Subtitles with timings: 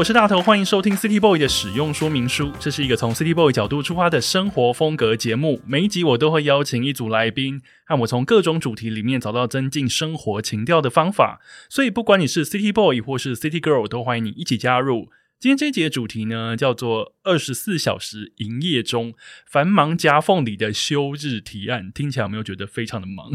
[0.00, 2.50] 我是大头，欢迎收听 City Boy 的使用说明书。
[2.58, 5.60] 这是一个从 City Boy 角度出发的生活风格节目。
[5.66, 11.42] 每一集我都会邀请一组来宾，让我从各种主题里面找到增进生活情调的方法。
[11.68, 15.10] 所以，不管你是 City Boy 或是 City Girl，都欢迎你一起加入。
[15.38, 19.12] 今天这一节的主题呢，叫做“二十四小时营业中
[19.46, 21.92] 繁忙夹缝里的休日提案”。
[21.94, 23.32] 听起来有没有觉得非常的忙？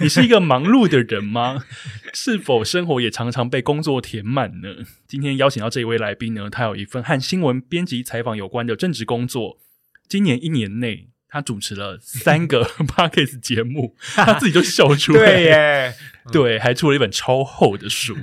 [0.00, 1.64] 你是一个忙碌的人吗？
[2.14, 4.68] 是否生活也常常被工作填满呢？
[5.06, 9.58] 今天邀请到这一位来宾呢，他有一份和新闻编辑采访有关的正职工作。
[10.08, 15.18] 今年一年内，他主持了三个 podcast 节目，他自己就笑出来。
[15.18, 15.94] 对耶，
[16.30, 18.16] 对，还出了一本超厚的书，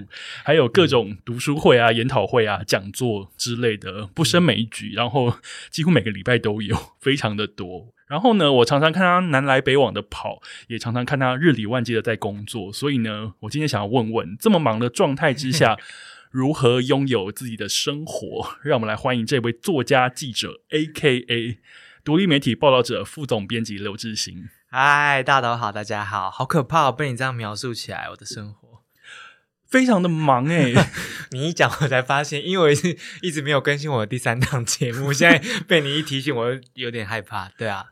[0.46, 4.94] 还有各种读书会啊、研讨会啊、讲座之类的，不胜枚举。
[4.94, 5.38] 然后
[5.70, 7.94] 几乎每个礼拜都有，非常的多。
[8.12, 12.70] 然后呢，我常常看他南来北往的跑，也常常看他日理万机的在工作。
[12.74, 15.78] 所以呢，我今天想要问问，这么忙的状态之下，
[16.30, 18.58] 如何拥有自己的生活？
[18.64, 21.60] 让我们来欢迎这位作家、记者，A.K.A.
[22.04, 24.50] 独立媒体报道者、副总编辑刘志行。
[24.70, 28.82] 嗨，大头好，大家好，好可怕哦，被你这样描述起来，我的生活
[29.72, 30.74] 非常的忙诶、
[31.32, 37.48] 你一讲，我才发现，因为我是一直没有更新我的第三档节目，现在被你一提醒，我有点害怕。
[37.58, 37.86] 对啊，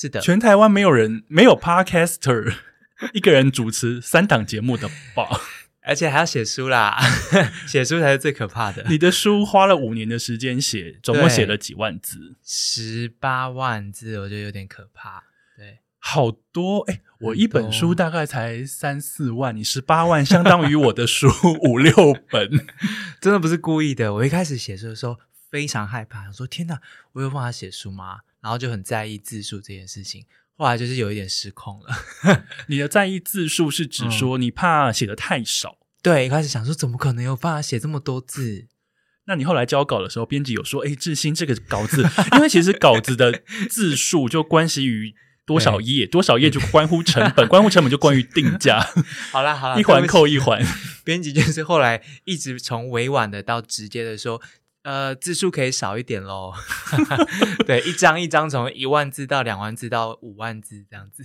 [0.00, 2.54] 是的，全台湾没有人没有 podcaster
[3.12, 5.28] 一个人主持三档节目的吧？
[5.82, 6.96] 而且还要写书啦，
[7.66, 8.84] 写书才是最可怕的。
[8.88, 15.24] 你的书花了五年的时间写，总共写了几万字，十八万字，我觉得有点可怕。
[15.56, 21.26] 对，好多哎、我一本书大概才三四万，你十八万，相当于我的书
[21.66, 21.92] 五六
[22.30, 22.48] 本。
[23.20, 24.14] 真的不是故意的。
[24.14, 25.18] 我一开始写书的时候
[25.50, 26.80] 非常害怕，想说天哪，
[27.14, 28.20] 我有办法写书吗？
[28.42, 30.24] 然后就很在意字数这件事情。
[30.56, 32.44] 后来就是有一点失控了。
[32.66, 35.78] 你的在意字数是指说你怕写的太少。
[36.02, 38.66] 对，一开始想说怎么可能有办法写这么多字？
[39.26, 48.80] 那你后来交稿的时候，编辑有说：“哎，志新这个稿子，因为其实稿子的字数就关系于多少页，多少页就关乎成本，关乎成本就关于定价，
[49.30, 50.64] 好啦好啦，一环扣一环。
[51.04, 54.40] 编辑就是后来一直从委婉的到直接的说，
[54.82, 56.52] 呃，字数可以少一点喽。
[57.66, 61.24] 对，一张一张从一万字到两万字到五万字这样子。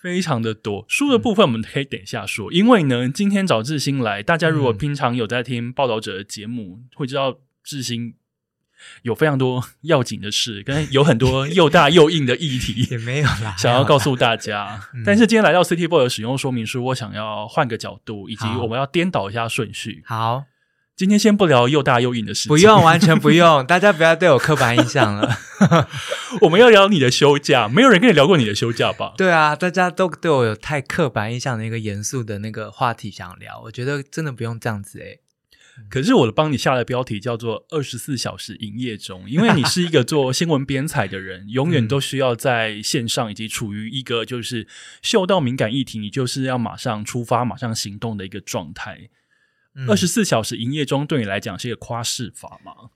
[0.00, 0.84] 非常的多。
[0.88, 8.14] 书的部分我们可以等一下说，因为呢，今天找志新来，大家如果嗯平常有在听报道者的节目，会知道志新
[9.02, 14.80] 有非常多要紧的事，跟有很多又大又硬的议题也没有啦，想要告诉大家。
[14.94, 20.04] 嗯但是今天来到 City Boy 的使用说明书，我想要换个角度，以及我们要颠倒一下顺序。
[20.06, 20.44] 好，
[20.98, 25.38] 今天先不聊又大又硬的事情，不用，完全不用， 大家不要对我刻板印象了。
[26.42, 27.68] 我们要聊你的休假。
[27.68, 29.14] 没有人跟你聊过你的休假吧？
[29.16, 35.20] 对啊，大家都对我有太刻板印象的一个严肃的那个话题想聊，我觉得真的不用这样子诶、
[35.88, 44.66] 可是我帮你下的标题叫做“二十四小时营业中”， 因为你是一个做新闻编采的人，永远都需要在线上以及处于一个就是
[45.00, 49.10] 嗅到敏感议题，你就是要马上出发、马上行动的一个状态。
[49.78, 52.90] 嗯二十四小时营业中对你来讲是一个夸饰法吗？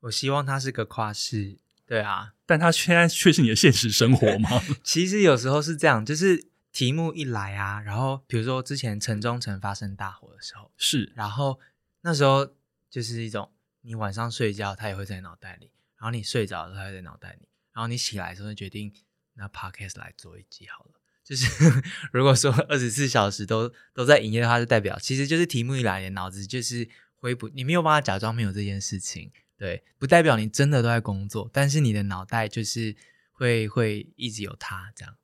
[0.00, 1.58] 我希望它是个夸饰。
[1.86, 4.48] 对啊，但它现在却是你的现实生活吗？
[4.82, 11.60] 其实有时候是这样，就是题目一来啊，然后比如说之前城中城发生大火的时候，是然后
[12.00, 12.54] 那时候
[12.90, 18.92] 就是一种你晚上睡觉，它也会在脑袋里，然后你睡着的时候，它会在脑袋里，然后你起来的时候就决定
[19.34, 20.93] 那 podcast 来做一集好了。
[21.24, 21.46] 就是
[22.12, 26.86] 如果说 二十四小时都都在营业的话，就代表其实就是题目一来，你脑子就是
[27.16, 32.94] 回不，你没有办法假装没有这件事情，对，不代表你真的都在工作，但是你的脑袋就是
[33.32, 35.16] 会会一直有它这样。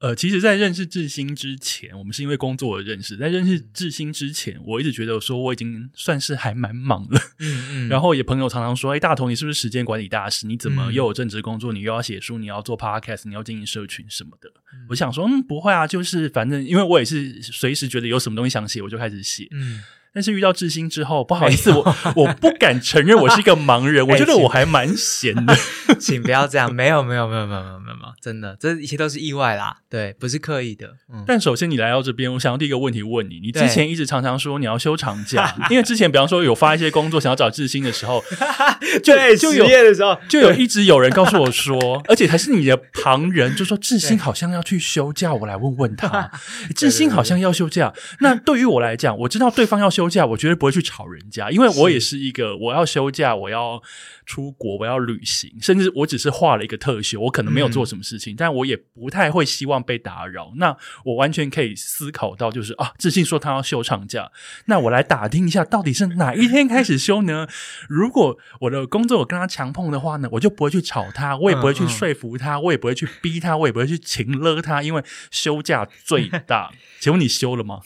[0.00, 3.16] 呃，其实，在认识志新之前，我们是因为工作而认识。
[3.16, 7.20] 在认识志新之前，我一直觉得说我已经算是还蛮忙了。
[7.40, 10.46] 嗯 然后也朋友常常说：“哎，大头，你是不是时间管理大师？
[10.46, 11.72] 你怎么嗯又有正职工作？
[11.72, 19.48] 你又要写书，你要做 podcast，你要经营社群什么的？”嗯我想说，嗯，不会啊，就是反正因为我也是随时觉得有什么东西想写，我就开始写。
[19.50, 19.82] 嗯
[20.14, 25.56] 但是遇到志兴之后，不好意思，我我不敢承认我是一个盲人，我觉得我还蛮闲的。
[25.98, 30.88] 请不要这样，没有没有没有没有没有没有，真的，这一切都是意外啦，对，不是刻意的。
[31.12, 38.22] 嗯，但首先你来到这边，我想要第一个问题问你，你之前一直常常说你要休长假，因为之前比方说有发一些工作想要找志兴的时候，
[39.02, 46.30] 就就有的时候就有一直有人告诉我说，而且还是你的旁人，就说志兴好像要去休假，我来问问他，
[46.76, 47.92] 志兴好像要休假。
[48.20, 53.82] 那对于我来讲，我知道对方要休假，我绝对不会去吵人家，因为我也是一个我要休假，我要。
[54.28, 60.52] 出国，我要旅行，甚至我只是画了一个特休，我可能没有做什么事情，但我也不太会希望被打扰。
[60.56, 64.30] 那我完全可以思考到，就是啊，自信说他要休长假，
[64.66, 67.48] 那我来打听一下，到底是哪一天开始休呢？
[67.88, 76.70] 如果我的工作我跟他强碰的话呢，我就不会去吵他，我也不会去说服他，我也不会去逼他，我也不会去请了他，因为休假最大。
[77.00, 77.80] 请问你休了吗？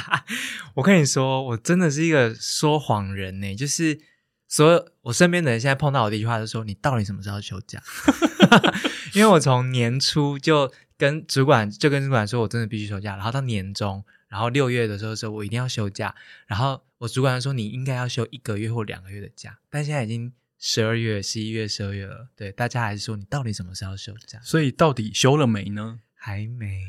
[0.76, 4.00] 我跟你说，我真的是一个说谎人呢，就是。
[4.46, 7.82] 所有我身边的人现在碰到我第一句话就说：“你到底什么时候休假？”
[9.12, 13.16] 因为我从年初就跟主管就跟主管说，我真的必须休假。
[13.16, 16.14] 然后到年终，然后六月的时候说，我一定要休假。
[16.46, 19.58] 然后我主管说，你应该要休一个月或两个月的假。
[19.70, 24.38] 但现在已经十二月、十一月、十二月了，对大家还是说，你到底什么时候休假？
[24.40, 25.98] 所以到底休了没呢？
[26.14, 26.84] 还没。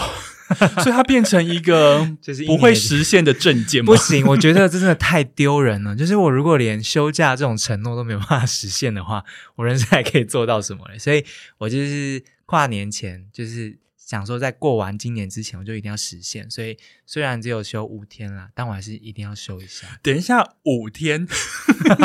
[0.82, 5.94] 所以它变成一个 就是不会实现的证件，不行，我觉得真的太丢人了。
[5.96, 9.24] 就是我如果连休假这种承诺都没有办法实现的话，
[9.56, 10.98] 我人生还可以做到什么呢？
[10.98, 11.24] 所以
[11.58, 13.78] 我就是跨年前就是。
[14.10, 16.50] 想说在过完今年之前，我就一定要实现。
[16.50, 16.76] 所以
[17.12, 19.84] 虽然只有休五天啦，但我还是一定要休一下。
[20.00, 21.26] 等一下五天，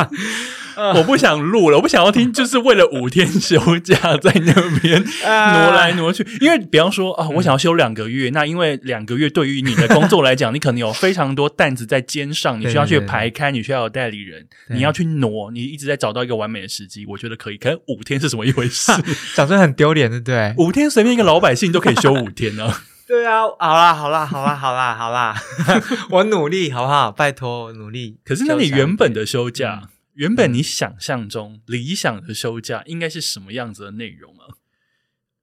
[0.96, 6.26] 我不想录了，我不想要听，就是为了五天休假在那边挪来挪去。
[6.42, 17.06] 因为比方说啊，我想要休两个月，那因为两个月对于你的工作来讲，你可能有非常多担子在肩上，你需要去排开，你需要有代理人，你要去挪，你一直在找到一个完美的时机。
[17.06, 18.92] 我觉得可以，可是五天是什么一回事？
[19.36, 20.56] 讲真很丢脸，对不对？
[20.58, 21.96] 五天随便一个老百姓都可以。
[21.98, 22.74] 休五天呢？
[23.08, 25.36] 对啊，好啦，好啦，好啦，好啦，好啦，
[26.10, 27.12] 我努力，好不好？
[27.12, 28.20] 拜托，努力。
[28.24, 34.58] 可是，那你原本的休假，原本你想象中理想的休假，应该是什么样子的内容啊？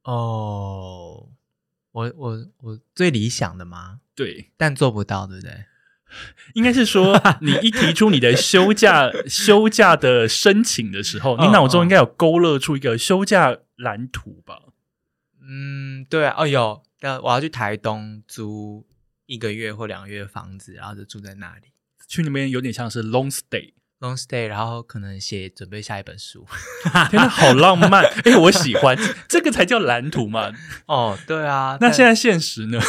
[0.03, 1.29] 哦，
[1.93, 4.01] 我我我最理想的吗？
[4.17, 5.65] 对，但做不到，对不对？
[6.55, 14.59] 应该是说， 你一提出你的休假 休假的申请的时候，你脑中应该有勾勒出一个休假蓝图吧？
[15.41, 18.87] 嗯，对啊，哦有，要我要去台东租
[19.27, 21.69] 一个月或两个月的房子，然后就住在那里。
[22.09, 26.47] 去那边有点像是 long stay，long stay，然后可能写准备下一本书。
[27.11, 28.05] 天呐，好浪漫！
[28.25, 30.53] 哎，我喜欢这个才叫蓝图嘛。
[30.87, 32.81] 哦，对啊，那现在现实呢？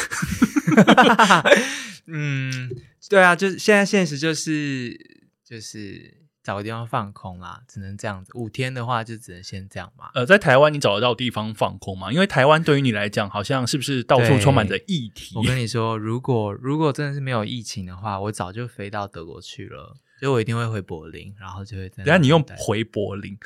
[2.07, 2.75] 嗯，
[3.09, 4.97] 对啊，就是现在现实就是
[5.43, 6.22] 就是。
[6.43, 8.31] 找个地方放空啦，只能这样子。
[8.35, 10.09] 五天的话，就只能先这样嘛。
[10.13, 12.11] 呃，在台湾你找得到地方放空吗？
[12.11, 15.33] 因为台湾对于你来讲，好像是不是到处充满着议题？
[15.35, 19.95] 我跟你说，如果如果真的是没有疫情的话，我早就飞到德国去了。
[20.19, 22.03] 所以我一定会回柏林，然后就会在。
[22.03, 23.37] 等下你用回柏林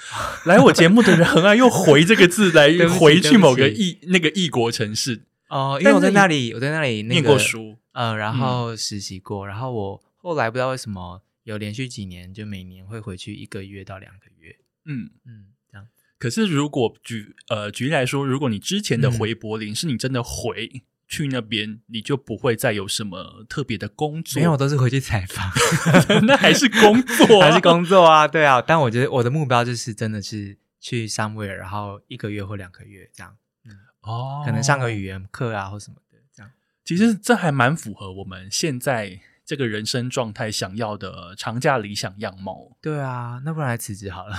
[0.46, 11.22] 来我节目的人很爱用“回”这个字来 回去某个异那个异国城市哦，因为我在那里，我在那里念过书，呃，然后实习过，然后我后来不知道为什么。
[11.48, 14.58] 有连续几年，就每年会回去一个月到两个月。
[14.84, 15.88] 嗯嗯，这样。
[16.20, 24.42] 可是如果举呃举例来说，如果你之前的回柏林是你真的回去那边，你就不会再有什么特别的工作。
[24.42, 25.50] 没有，都是回去采访，
[26.28, 28.28] 那还是工作， 还是工作啊？
[28.28, 28.62] 对啊。
[28.62, 33.38] 但我觉得我的目标就是真的是去 somewhere，然后一个月或两个月这样。
[33.64, 33.72] 嗯
[34.02, 36.52] 哦，可能上个语言课啊或什么的这样。
[36.84, 39.22] 其实这还蛮符合我们现在。
[39.48, 44.36] 这个人生状态想要的长假理想样貌，对啊，那不然来辞职好了，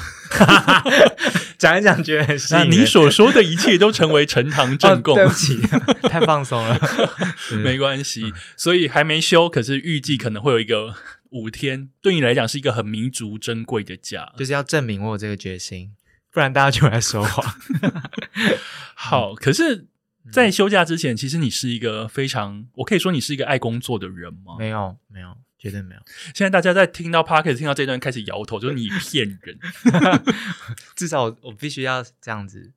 [1.56, 5.58] 讲一讲觉得很那你所说的一切都成为呈堂证供，对不起，
[6.10, 6.78] 太放松了，
[7.64, 8.34] 没关系。
[8.54, 10.94] 所以还没休，可是预计可能会有一个
[11.30, 15.92] 五天，对你来讲是一个很弥足珍贵的假，就是要证明我有这个决心，
[16.30, 17.54] 不然大家就来说谎。
[18.94, 19.86] 好，可是。
[20.32, 24.56] 在休假之前，其实你是一个非常，我可以说你是一个爱工作的人吗？
[24.58, 26.00] 没有，没有，绝对没有。
[26.34, 29.58] 现在大家在听到 Parker 听到这段开始摇头，就是你骗人。
[30.94, 32.72] 至少我必须要这样子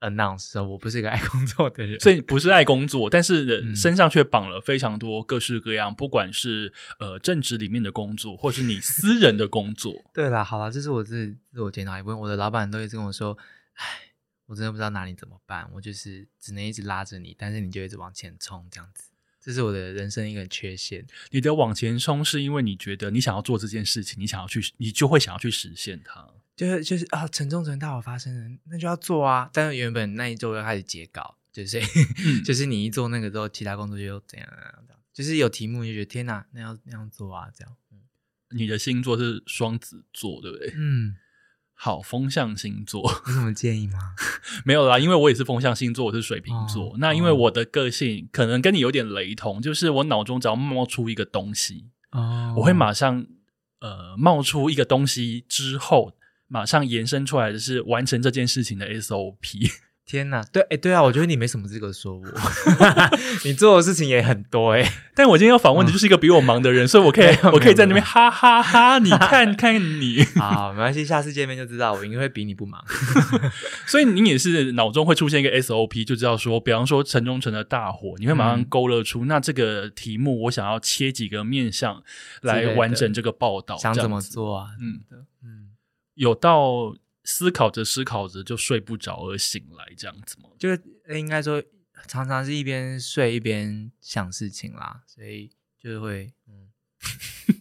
[0.00, 1.98] announce，我不是一个爱工作的人。
[2.00, 9.94] 所以不是爱工作，但是身上却绑了非常多各式各样，不管是呃政治里面的工作，或是你私人的工作。
[10.14, 12.18] 对啦，好啦，这是我自自我检讨一部分。
[12.18, 13.36] 我的老板都一直跟我说，
[13.74, 14.13] 唉。
[14.46, 19.10] 我真的不知道哪里怎么办，我就是只能一直拉着你，但是你就一直往前冲，这样子。
[19.40, 21.06] 这是我的人生一个缺陷。
[21.30, 26.26] 你的往前冲是因为你觉得你想要做这件事情，你想要去，你就会想要去实现它。
[26.56, 29.50] 就是就是啊，沉重成大好发生了，那就要做啊。
[29.52, 31.78] 但是原本那一周要开始截稿，就是、
[32.44, 37.76] 就是你一做那个之后，其他工作就又怎样怎样怎样，就是有题目你就觉得天哪，那要那样做啊，这样。
[38.50, 40.72] 你的星座是双子座，对不对？
[40.76, 41.16] 嗯，
[41.76, 43.98] 好，风象星座 有什么建议吗？
[44.64, 46.90] 没有啦，因为我也是风象星座，我是水瓶座。
[46.90, 53.26] 哦那因为我的个性可能跟你有点雷同，就是我脑中只要冒出一个东西，哦我会马上
[53.80, 56.14] 呃冒出一个东西之后，
[56.46, 59.70] 马上延伸出来的是完成这件事情的 SOP。
[60.06, 62.22] 天哪，对，哎，对啊，我觉得你没什么资格说我
[63.44, 64.86] 你做的事情也很多哎。
[65.14, 70.22] 但我今天要访问的就是一个比我忙的人，所以我可以 我可以在那边哈哈哈你看看你。
[70.36, 72.84] 好，没关系，下次见面就知道，我应该会比你不忙。
[73.86, 82.02] 所以你也是脑中会出现一个 SOP，就知道说，比方说城中城的大火，你会马上嗯勾勒出、那这个题目我想要切几个面向
[82.42, 84.20] 来完整这个报道，想怎么？
[84.20, 84.66] 做啊？
[84.80, 85.00] 嗯，
[85.42, 85.70] 嗯，
[86.14, 86.94] 有到
[87.24, 90.50] 思考着思考着就睡不着而醒来这样子吗？
[90.58, 91.62] 就是呃应该说，
[92.06, 95.50] 常常是一边睡一边想事情啦，所以
[95.82, 96.68] 就是会，嗯，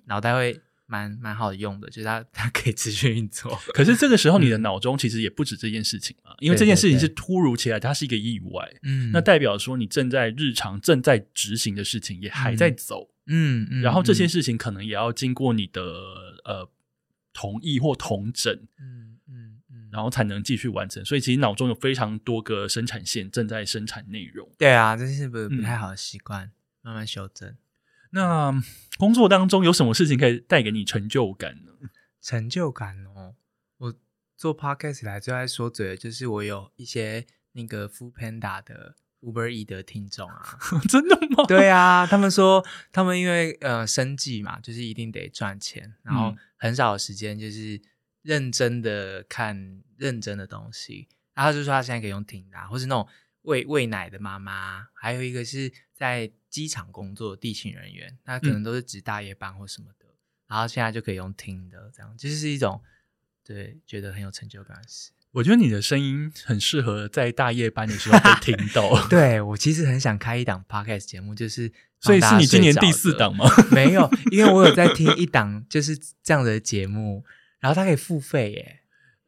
[0.05, 3.57] 脑袋会蛮蛮好用的，就是它它可以持续运作。
[3.73, 8.69] 可是这个时候你的脑中其实也不止这件事情嘛，因为这件事情是突如其来，它是一个意外。
[8.83, 15.81] 嗯那代表说你正在日常正在执行的事情也还在走，嗯嗯，然后这些嗯事情可能也要经过你的
[16.43, 16.69] 呃
[17.31, 19.12] 同意或同整，嗯，
[19.93, 21.05] 然后才能继续完成。
[21.05, 24.49] 所以其实脑中有非常多个生产线正在生产内容。
[24.57, 27.55] 对啊，这是不嗯不太好的习惯，慢慢修正。
[28.11, 28.51] 那
[28.97, 31.71] 工作当中有什么事情可以带给你成就感呢？
[32.21, 33.35] 成就感哦，
[33.77, 33.93] 我
[34.35, 40.59] 做 podcast 以来最爱说嘴的就是我有一些那个 Food Panda 的 Uber E 的听众啊，
[40.89, 41.45] 真的吗？
[41.47, 47.81] 对啊，他们说他们因为呃生计嘛，就是一定得赚钱，然后嗯很少有时间就是
[48.23, 51.07] 认真的看认真的东西。
[51.35, 53.07] 然后他就说他现在可以用听的啊，或是那种
[53.43, 60.05] 喂喂奶的妈妈，还有一个是在机场工作的地勤人员，那可能都是值大夜班或什么的，
[60.47, 62.81] 然后现在就可以用听的，这样就是一种
[63.43, 65.11] 对觉得很有成就感的事。
[65.31, 73.45] 我觉得你的声音很适合在大夜班的时候被 听到， 对我其实很想开一档 podcast 节目，就是所以是你今年第四的档吗？
[73.73, 77.25] 没有，因为我有在听一档就是这样的节目，
[77.63, 78.79] 然后它可以付费耶，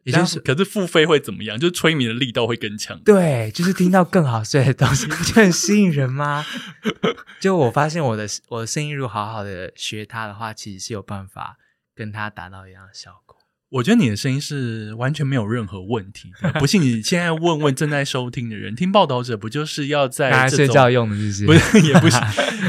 [0.04, 1.58] 也就是可是付费会怎么样？
[1.58, 3.00] 就是催眠的力道会更强。
[3.00, 6.44] 对，就是听到更好睡的东西，不 就很吸引人吗？
[7.40, 11.58] 就我发现我的我的声音如果好好的学它的话，其实是有办法
[11.96, 13.35] 跟它达到一样的效果。
[13.70, 21.82] 我觉得你的声音是完全没有任何问题的，不信你现在问问正在收听的人，听报道者不就是要在拿来这睡觉用的，是不不是？
[21.88, 22.18] 也不是。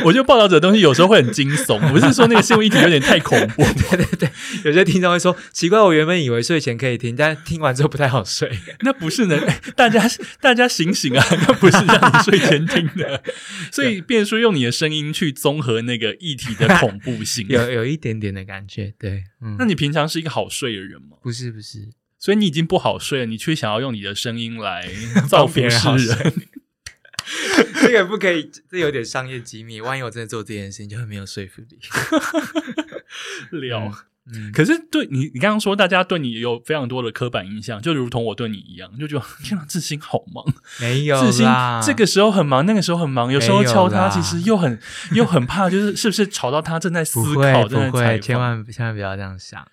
[0.04, 3.62] 我觉得报道者的东西有时候会很惊悚，不是说那个新闻议题有点太恐怖。
[3.64, 4.30] 对对对，
[4.64, 8.50] 有些听众会说，奇怪，我原本以为睡前可以听，但听完之后不太好睡。
[8.80, 9.38] 那不是呢，
[9.76, 10.08] 大家
[10.40, 13.22] 大家醒醒啊，那不是让你睡前听的。
[13.70, 17.46] 所以，变说用你的声音去综合那个议题的恐怖性。
[17.48, 21.16] 有有一点点的感觉，对，嗯，那你平常是一个好睡的人吗？
[21.22, 21.88] 不是不是，
[22.18, 24.88] 所以你已经不好睡了，你却想要用你的声音来
[25.28, 26.32] 造福别人好世人。
[27.80, 29.80] 这个不可以，这有点商业机密。
[29.80, 31.78] 万一我真的做这件事情，就会没有说服力。
[33.68, 33.92] 了。
[34.28, 40.44] 嗯，可是对你，你刚刚说大家对你有非常多的刻板印象，就如同我对你一样，就觉得天啊，志兴好忙，
[40.80, 44.80] 没有志兴啦，这个时候很忙，那个时候很忙，有时候敲他，其实又很
[45.12, 49.64] 又很怕，就是是不是吵到他正在思不考，会不会，正在采访千万千万不要这样想。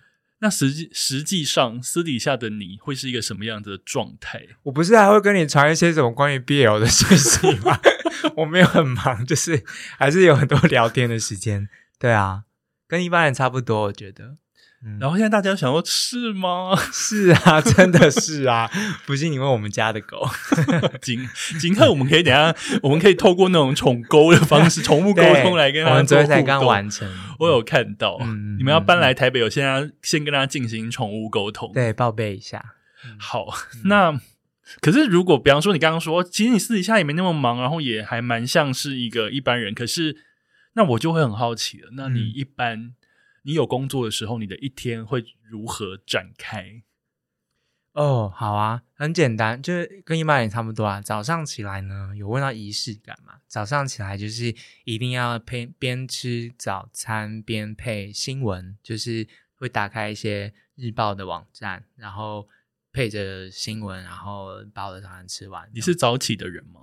[0.44, 4.46] 那实际实际上私底下的你会是一个什么样子的状态？
[4.64, 7.80] 我不是还会跟你传一些什么关于 BL 的信息吗？
[8.36, 9.64] 我没有很忙，就是
[9.98, 11.70] 还是有很多聊天的时间。
[11.98, 12.44] 对啊，
[12.90, 14.36] 跟一般人差不多，我觉得。
[14.86, 16.76] 嗯，然后现在大家想说是吗？
[16.92, 18.70] 是啊，真的是啊，
[19.06, 20.28] 不信你问我们家的狗。
[21.02, 21.28] 景
[21.60, 26.66] 景鹤，我们可以等一下，我们可以透过那种宠沟的方式，宠物沟通来跟我们他做互昨天才刚。
[26.66, 27.10] 完成。
[27.40, 31.72] 我有看到，嗯你们要搬来台北，我现在先跟他进行宠物沟通。
[31.74, 32.64] 对报备一下。
[33.20, 33.48] 好，
[33.86, 34.20] 那
[34.82, 40.16] 可是如果比方说你刚刚说，其实你私底下也没那么忙，然后也还蛮像是一个一般人，可是
[40.76, 42.94] 那我就会很好奇了，那你嗯一般、
[43.44, 46.84] 你有工作的时候，你的一天会如何展开？
[47.94, 51.00] 哦，好啊，很简单，就是跟一般人差不多啊。
[51.00, 53.36] 早上起来呢，有问到仪式感嘛？
[53.48, 62.50] 早上起来就是一定要配边吃早餐边配新闻，就是会打开一些日报的网站，然后
[62.92, 65.70] 配着新闻，然后把我的早餐吃完。
[65.72, 66.82] 你是早起的人吗？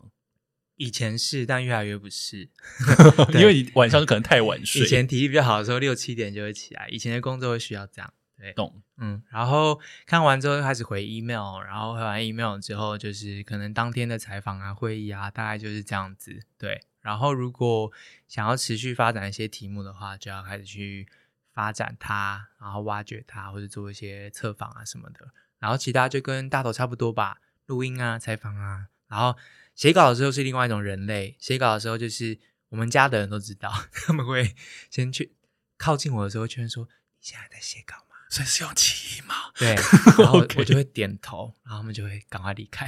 [0.80, 2.48] 以前是，但越来越不是。
[3.38, 4.80] 因为你晚上可能太晚睡。
[4.80, 6.88] 以前体力比较好的时候，六七点就会起来。
[6.88, 8.10] 以前的工作会需要这样。
[8.38, 8.82] 对，懂。
[8.96, 16.40] 嗯，然后看完之后开始回 email，然后回完 email 之后，就是可能当天的采访啊、会议啊，大概就是这样子。
[16.56, 17.92] 对，然后如果
[18.26, 21.06] 想要持续发展一些题目的话，就要开始去
[21.52, 25.28] 发展它，然后挖掘它，或者做一些测访啊什么的。
[25.58, 28.86] 然后其他就跟大头差不多吧，录音啊、采访啊。
[29.08, 29.36] 然后
[29.80, 33.72] 写稿的时候是另外一种人类，写稿的时候就是我们家的人都知道，
[34.04, 34.54] 他们会
[34.90, 35.32] 先去
[35.78, 36.84] 靠近我的时候，确认说
[37.16, 39.34] ：“你现在在写稿吗？”所以是用气吗？
[39.56, 39.74] 对，
[40.22, 42.86] 然后我就会点头，然后他们就会赶快离开。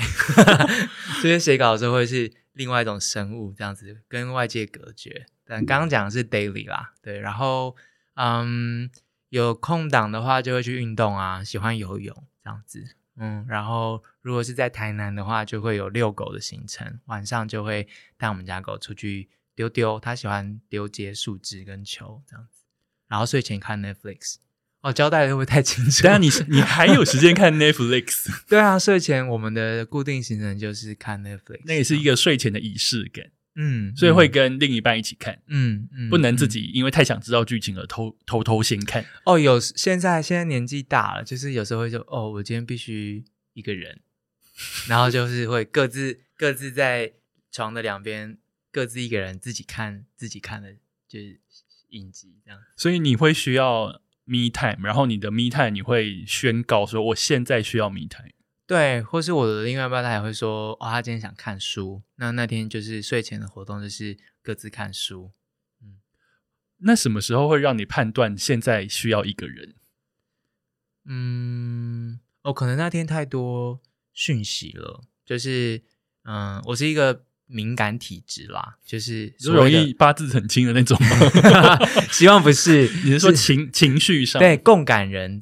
[1.23, 5.25] 这些写稿的时候会是另外一种生物，这样子跟外界隔绝。
[5.47, 7.75] 但刚刚讲的是 daily 啦，对，然后
[8.17, 8.91] 嗯，
[9.31, 22.65] 有空档的话就会去运动啊，喜欢游泳这样子，嗯，然后如果是在台南的话，就会有遛狗的行程，晚上就会带我们家狗出去丢丢，它喜欢丢接树枝跟球这样子，
[23.09, 24.37] 然后睡前看 Netflix。
[24.81, 26.03] 哦，交代的会不会太清楚？
[26.03, 28.29] 当然，你是 你还有时间看 Netflix？
[28.49, 33.27] 对啊，睡前我们的固定行程就是看 Netflix，那也是一个睡前的仪式感。
[33.55, 35.43] 嗯，所以会跟另一半一起看。
[35.47, 39.05] 嗯嗯，不能自己因为太想知道剧情而偷偷偷先看。
[39.25, 44.01] 哦，有现在现在年纪大了，就是有时候会说，哦，我今天必须一个人，
[44.89, 47.13] 然后就是会各自各自在
[47.51, 48.39] 床的两边，
[48.71, 50.75] 各自一个人自己看自己看的，
[51.07, 51.41] 就是
[51.91, 52.61] 影集这样。
[52.77, 54.01] 所以你会需要。
[54.25, 58.31] Me time，然后你的 Me time 你会宣告说我现在需要 Me time，
[58.67, 65.33] 对，或是我的另外一半他也会说哦，他今天想看书，那那天就是睡前的活动就是各自看书。
[65.83, 66.01] 嗯，
[66.79, 69.75] 那什么时候会让你判断现在需要一个人？
[71.05, 73.81] 嗯，哦，可能那天太多
[74.13, 75.83] 讯息了，就是
[76.25, 77.27] 嗯，我是一个。
[77.53, 81.79] 敏感体质啦，就是容易八字很轻的那种吗？
[82.11, 84.41] 希望不是， 你是说情情绪上？
[84.41, 85.41] 对，共感人，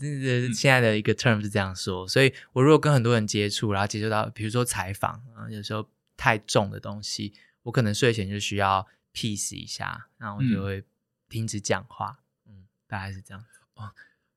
[0.53, 2.07] 现在的一个 term 是这样说。
[2.09, 10.83] 所以我如果跟很多人接触，然后接触到，比如说采访啊，有时候太重的东西，我可能睡前就需要 peace 一下，然后我就会
[11.29, 12.19] 停止讲话。
[12.49, 13.61] 嗯，大概是这样子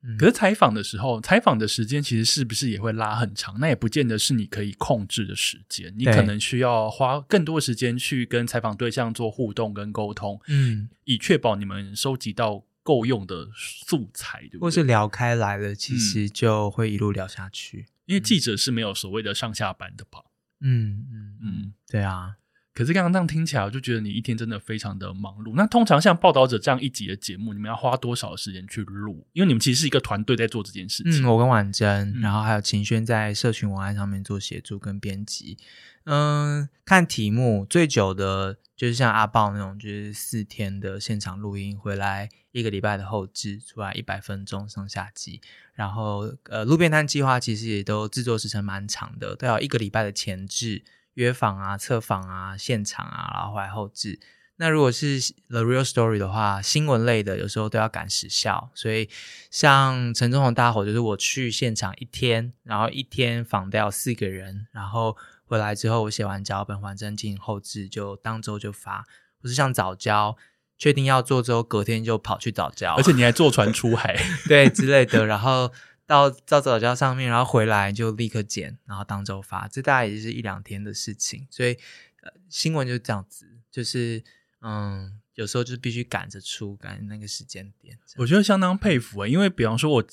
[0.04, 0.16] 哦。
[0.20, 3.60] 可是采访的时候，采访的时间其实是不是也会拉很长？
[3.60, 14.60] 那也不见得是你可以控制的时间，你可能需要花更多时间去跟采访对象做互动跟沟通，嗯，以确保你们收集到够用的素材，对不对？
[14.60, 17.88] 或是聊开来了，其实就会一路聊下去。
[18.06, 20.20] 因为记者是没有所谓的上下班的吧？
[20.60, 22.36] 嗯嗯嗯，对啊。
[22.74, 25.54] 可是刚刚这样听起来，我就觉得你一天真的非常的忙碌。
[25.56, 29.28] 那通常像报道者这样一集的节目，你们要花多少时间去录？
[29.34, 31.24] 因为你们其实是一个团队在做这件事情。
[31.24, 35.58] 嗯，我跟婉珍，然后还有秦轩在社群文案上面做协助跟编辑。
[36.06, 45.40] 嗯，看题目最久的就是像阿豹那种，就是四天的现场录音回来，一个礼拜的后置出来一百分钟上下集。
[45.76, 50.84] 然后呃，路边摊计划其实也都制作时程蛮长的，都要一个礼拜的前置。
[51.14, 54.20] 约访啊、测访啊、现场啊，然后来后置。
[54.58, 59.10] 那如果是 The Real Story 的话，新闻类的有时候都要赶时效，所以
[59.50, 69.06] 像陈忠宏大火，就是我去现场一天，然后一天访掉四个人，然后回来之后我写完脚本，完整进行后置，就当周就发。
[69.42, 70.38] 不是像早教，
[70.78, 74.16] 确定要做之后，隔天就跑去早教，而且你还坐船出海，
[74.48, 75.72] 对之类的，然后。
[76.06, 81.48] 到到早教上面，然后回来就立刻剪，然后当周发，这大概也就是一两天的事情。
[81.50, 81.74] 所以，
[82.22, 84.24] 呃，新闻就是这样子，就是
[84.62, 87.98] 嗯，有时候就必须赶着出，赶那个时间点。
[88.18, 90.04] 我觉得相当佩服啊，因为比方说我。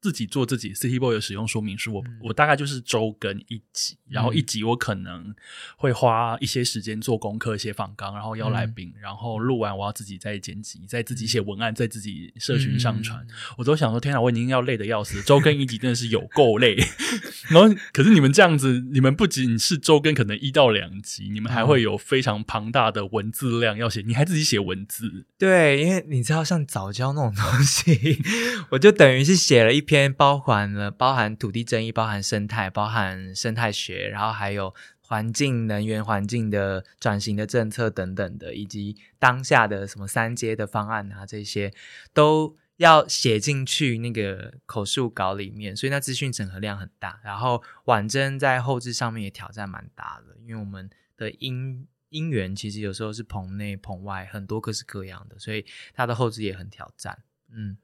[0.00, 5.34] 自己做自己 City Boy 的使用说明书，我我大概就是周更一集，然后一集我可能
[5.76, 13.26] 会花一些时间做功课、写访纲，然后邀来宾，然后录完我要自己再剪辑，再自己写文案，再自己社群上传。
[13.56, 16.76] 我都想说，天啊，我已经要累的要死，周更一集真的是有够累。
[17.50, 25.26] 然后，可是你们这样子，你们不仅是周更可能一到两集，你们还会有非常庞大的文字量要写，你还自己写文字。
[25.36, 28.22] 对，因为你知道，像早教那种东西，
[28.70, 29.87] 我就等于是写了一。
[29.88, 41.72] 篇包含了包含土地争议、包含生态、包含生态学，然后还有环境、能源、环境的转型的政策等等的，以及当下的什么三阶的方案啊，这些
[42.12, 47.18] 都要写进去那个口述稿里面，所以那资讯整合量很大。
[47.24, 57.18] 然后婉珍在后置上面也挑战蛮大的，因为我们的音音源其实有时候是棚内棚外很多各式各样的，所以它的后置也很挑战。
[57.50, 57.78] 嗯。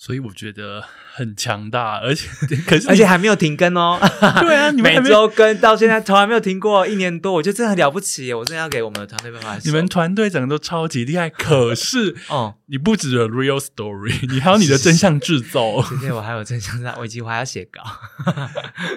[0.00, 2.28] 所以我觉得很强大，而且
[2.64, 3.98] 可是而且还没有停更哦。
[4.40, 8.32] 对啊， 你们每周更到现在从来没有停过，一年多，我觉得真的很了不起！
[8.32, 9.62] 我真的要给我们的团队拍拍手。
[9.64, 15.82] 你们团队整个都超级厉害，可是哦，你不止有 real story，你还有你的真相制造。
[15.88, 17.82] 今天我还有真相制造，我以及我还要写稿。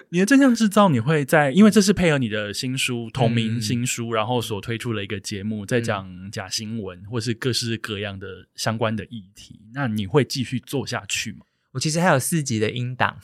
[0.10, 9.60] 你的真相制造，你会在，因为这是配合你的新书同名嗯新书，然后所推出的一个节目，在讲假新闻或是各式各样的相关的议题。
[9.74, 11.46] 那你会继续做下去嘛？
[11.72, 13.18] 我其实还有四集的音档，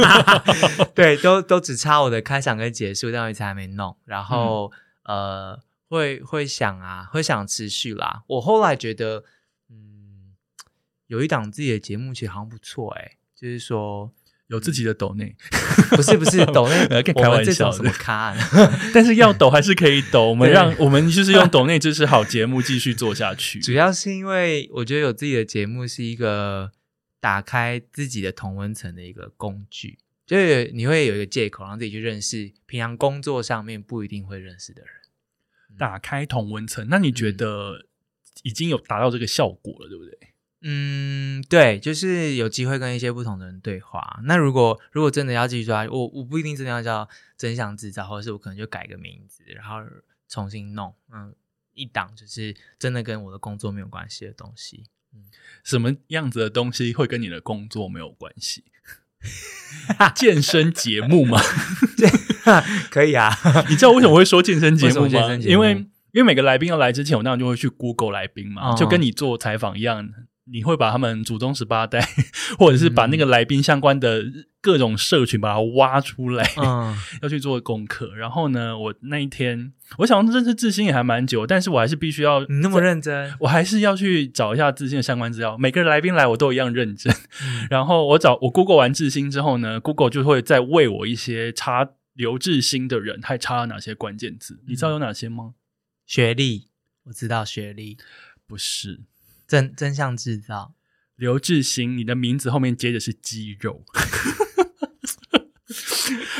[0.96, 3.94] 对，都都只差我的开场跟结束，但我一直还没弄。
[4.06, 4.72] 然后、
[5.04, 8.22] 呃，会会想啊，会想持续啦。
[8.26, 9.24] 我后来觉得，
[9.68, 10.32] 嗯，
[11.08, 14.10] 有一档自己的节目其实好像不错哎、就是说，
[14.46, 15.36] 有自己的抖内，
[15.90, 18.36] 不是不是抖那呃开我们玩笑的这种什么咖啊、
[18.94, 20.30] 但是要抖还是可以抖。
[20.30, 23.60] 我们对让我们就是用抖内支持好节目继续做下去。
[23.60, 26.72] 主要是因为我觉得有自己的节目是一个
[27.20, 34.90] 打开自己的同温层的一个工具，就是你会有一个借口让自己去认识平常工作上面不一定会认识的人。
[35.78, 37.86] 打开同温层，那你觉得
[38.42, 40.18] 已经有达到这个效果了，对不对？
[40.62, 44.20] 嗯，对，就是有机会跟一些不同的人对话。
[44.24, 49.76] 那如果如果真的要继续做下去，我我不一定真的要叫真相制造，或者是我可能就改个名字，然后
[50.28, 51.34] 重新弄，嗯，
[51.72, 54.84] 一档就是真的跟我的工作没有关系的东西。
[55.64, 58.64] 什么样子的东西会跟你的工作没有关系？
[60.14, 61.38] 健身节目吗？
[62.90, 63.30] 可以啊，
[63.68, 65.28] 你知道为什么会说健身节目吗？
[65.50, 65.72] 因为
[66.12, 70.08] 因为每个来宾要来之前，我当然就会去 Google 来宾嘛，哦就跟你做采访一样，
[70.52, 72.00] 你会把他们祖宗十八代，
[72.58, 74.24] 或者是把那个来宾相关的
[74.60, 78.14] 各种社群把它挖出来，嗯 要去做功课。
[78.14, 85.56] 然后呢，我那一天，我想认识志新也还蛮久，但是我还是必须要你那么认真，我还是要去找一下志新的相关资料。
[85.56, 87.14] 每个来宾来，我都一样认真。
[87.70, 94.60] 然后我找我 Google 完志新之后呢，Google 就会再喂我一些查刘志新的人，还查了哪些关键字？
[94.66, 95.54] 你知道有哪些吗？
[96.06, 96.68] 学历
[97.04, 97.96] 我知道学历，
[98.46, 99.00] 不是
[99.50, 100.74] 真真相制造，
[101.16, 103.84] 刘志兴，你的名字后面接的是肌肉。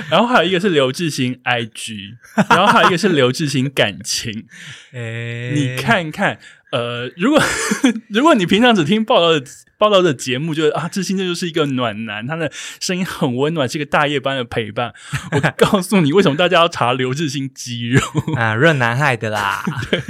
[0.08, 2.16] 然后还有一个是刘志兴 IG，
[2.48, 4.46] 然后还有一个是刘志兴感情。
[4.94, 6.38] 哎你，看看，
[6.70, 7.42] 呃，如果
[8.08, 9.44] 如果你平常只听报道的
[9.76, 14.92] 报道的节目，就是啊，志新这就是一个暖男，他的声音很温暖，是一个大夜班的陪伴。
[15.32, 18.00] 我告诉你，为什么大家要查刘志新肌肉？
[18.36, 20.00] 啊，润南害的啦，对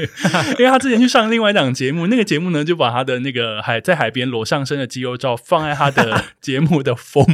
[0.59, 7.25] 因为他之前去上另外一档节目，那个节目呢就把他的那个海在海边裸上身的肌肉照放在他的节目的封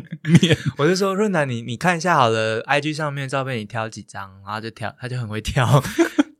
[0.40, 0.56] 面。
[0.76, 5.82] 我就说润南，你你看一下好了，IG 上面照片你挑几张，然后就挑，他就很会挑，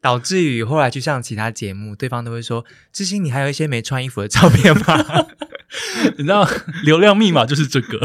[0.01, 5.27] 导致于后来去上其他节目，对方都会说：“志兴，你还有一些没穿衣服的照片吗
[6.17, 6.49] 你知道
[6.85, 8.01] 流量密码就是这个，？”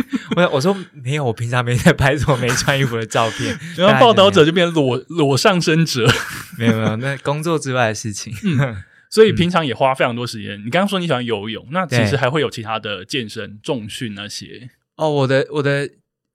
[0.36, 3.58] 我我说没有，我平常没在拍什么没穿衣服的照片。
[3.76, 6.06] 然后报道者就变裸裸上身者。
[6.58, 8.34] 没有没有，那工作之外的事情。
[9.08, 10.58] 所以平常也花非常多时间。
[10.66, 14.68] 你刚刚说你喜欢游泳，那其实对还会有其他的健身、重训那些。
[14.96, 15.88] 哦，我的我的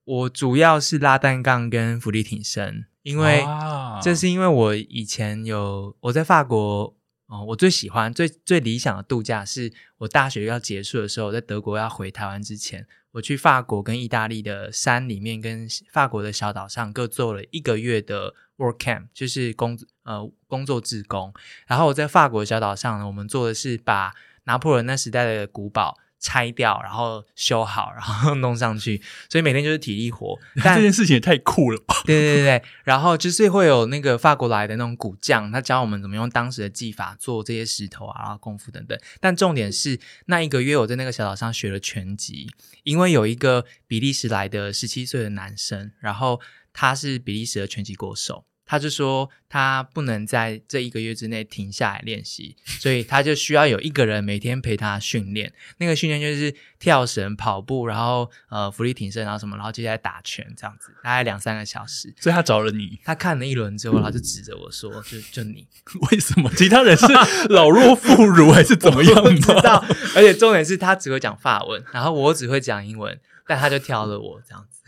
[0.05, 6.95] 我主要是拉单杠跟浮力挺身，因为啊这是因为我以前有我在法国
[7.27, 21.33] 哦，我最喜欢最最理想的度假是我大学要结束的时候，在德国要回台湾之前，我去法国跟意大利的山里面跟法国的小岛上各做了一个月的 work camp，就是工呃工作志工。
[21.67, 25.97] 然后我在法国小岛上呢，我们做的是把拿破仑那时代的古堡。
[26.21, 30.39] 拆掉，然后修好，然后 弄上去，所以每天就是体力活。
[30.63, 31.95] 但这件事情也太酷了吧！
[32.05, 38.97] 对对对对，然后就是会有那个法国来的那种古匠，他教我们怎么用当时的技法做这些石头啊，然后功夫等等。
[39.19, 42.47] 但重点是那一个月我在那个小岛上学了拳击，
[42.83, 46.39] 因为有一个比利时来的十七岁的男生，然后
[46.71, 48.45] 他是比利时的拳击国手。
[48.71, 55.51] 他就说他不能在这一个月之内停下来练习，所以他就需要有一个人每天陪他训练。
[55.79, 62.15] 那个训练就是跳绳、跑步，然后呃浮力挺身，然后什么，然后接下来打拳这样子，大概两三个小时。
[62.17, 65.67] 所以他找了你，他看了一轮之后，然后就指着我说：“就就你，
[66.09, 66.49] 为什么？
[66.55, 67.05] 其他人是
[67.49, 69.47] 老弱妇孺还是怎么样我不知？
[69.61, 69.83] 道。
[70.15, 74.79] 而且重点是他只会讲法文，然后我只会讲英文，但他就挑了我这样子。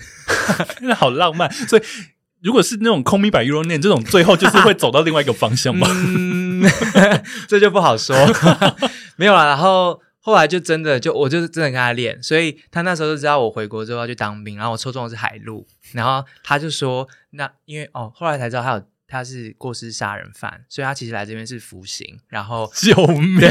[0.87, 1.51] 那好浪漫。
[1.51, 1.81] 所以
[2.43, 5.87] 如果是那种空米百 Euro 念这种，最后就是会走到另外一个方向吗？
[5.89, 6.63] 嗯，
[7.47, 8.15] 这就不好说，
[9.15, 9.45] 没有啦。
[9.45, 22.19] 然后后来就真的就我就是真的跟他练，所以他那时候就知道我回国之后要去当兵，然后我抽中的是海陆，然后他就说那因为哦，后来才知道他有他是过失杀人犯，所以他其实来这边是服刑。
[22.27, 23.41] 然后救命！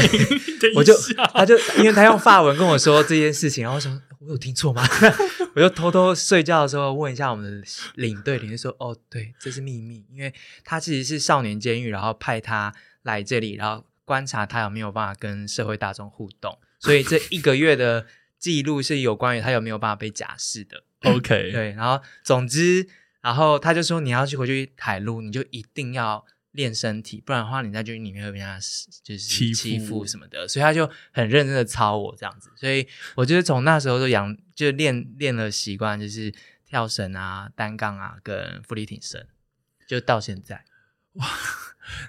[0.75, 0.93] 我就
[1.33, 4.81] 他就因为他用法文跟我说这件事情，然后我想我有听错吗？
[5.55, 10.33] 我就偷偷睡觉的时候问一下我们的领队，领队说：“哦，对，这是秘密，因为
[10.63, 18.05] 他其实是少年监狱，然后派他来这里，然后观察他有没有办法跟社会大众互动，所以这一个月的
[18.39, 22.87] 记录是有关于他有没有办法被假释的。” OK，对，然后总之，
[23.21, 28.57] 然后他就说你要去回去海陆，你就一定要练身体，不然的话你在军里面会被他
[29.03, 36.33] 就是欺欺负负什么的，所以他就很认真的操我这样子，所以我就是从那时候就养就练练了习惯，就是
[36.65, 39.27] 跳绳啊、单杠啊跟浮力挺身，
[39.87, 40.63] 就到现在。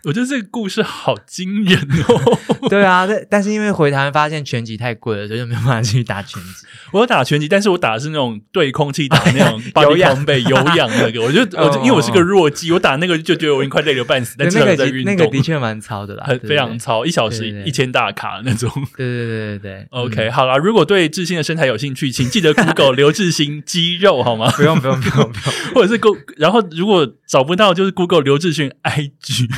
[0.04, 2.38] 我觉得这个故事好惊人哦！
[2.70, 6.66] 对啊，但但是因为回台湾发现拳击太贵了，所以就没有办法去打拳击。
[6.92, 11.20] 我有打拳击，但是我打的是那种对空气打那种 有氧背有氧那个。
[11.22, 18.70] 我就我就因为我是个弱鸡，我打那个就觉得我已经快累得半死，但至对那个在运动，的那个的确蛮糙的啦，很非常糙，一小时一千大卡那种。
[18.96, 19.86] 对对对对对。
[19.90, 24.50] OK，嗯好了，如果对志新的身材有兴趣，请记得 Google 刘志新肌肉好吗？
[24.56, 29.48] 不用不用不用不用，或者是 Go，然后如果找不到，就是 Google 刘志勋 IG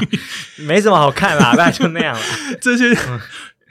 [0.64, 2.22] 没什么好看啦， 大概就那样了。
[2.60, 2.92] 这些。
[3.08, 3.20] 嗯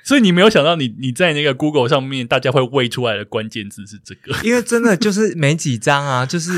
[0.07, 6.51] 所以你没有想到你，你在那个 Google 上面，大家会喂出来的关键字是这个，因为真的就是没几张啊，就是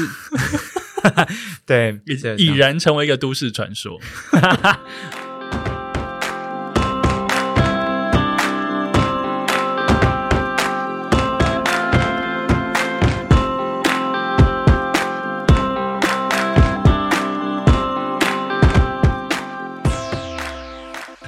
[1.65, 1.97] 对
[2.37, 3.97] 已然成为一个都市传说。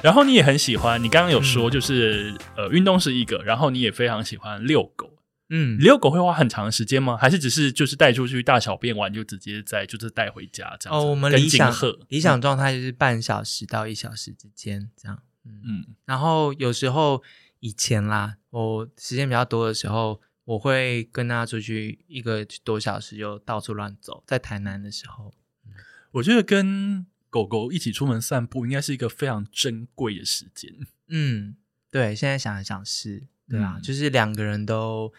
[0.02, 5.10] 然后你也很喜欢，你刚刚有说就是、呃运动是一个，然后你也非常喜欢遛狗。
[5.52, 7.16] 嗯，遛狗会花很长的时间吗？
[7.16, 11.06] 还是只是就是带出去大小便完就直接在就是带回家这样子？
[11.06, 11.74] 哦，我们理想
[12.08, 15.20] 理想状态就是半小时到一小时之间这样。
[15.44, 17.20] 嗯，嗯然后有时候
[17.58, 25.34] 以前啦，我时间比较多的时候，我会跟他出去一个多小时就到处乱走，在台南的时候。
[26.12, 30.70] 我觉得跟狗狗一起出门散步应该是一个非常珍贵的时间。
[31.08, 31.56] 嗯，
[31.90, 35.12] 对，现在想一想是，对啊，嗯就是两个人都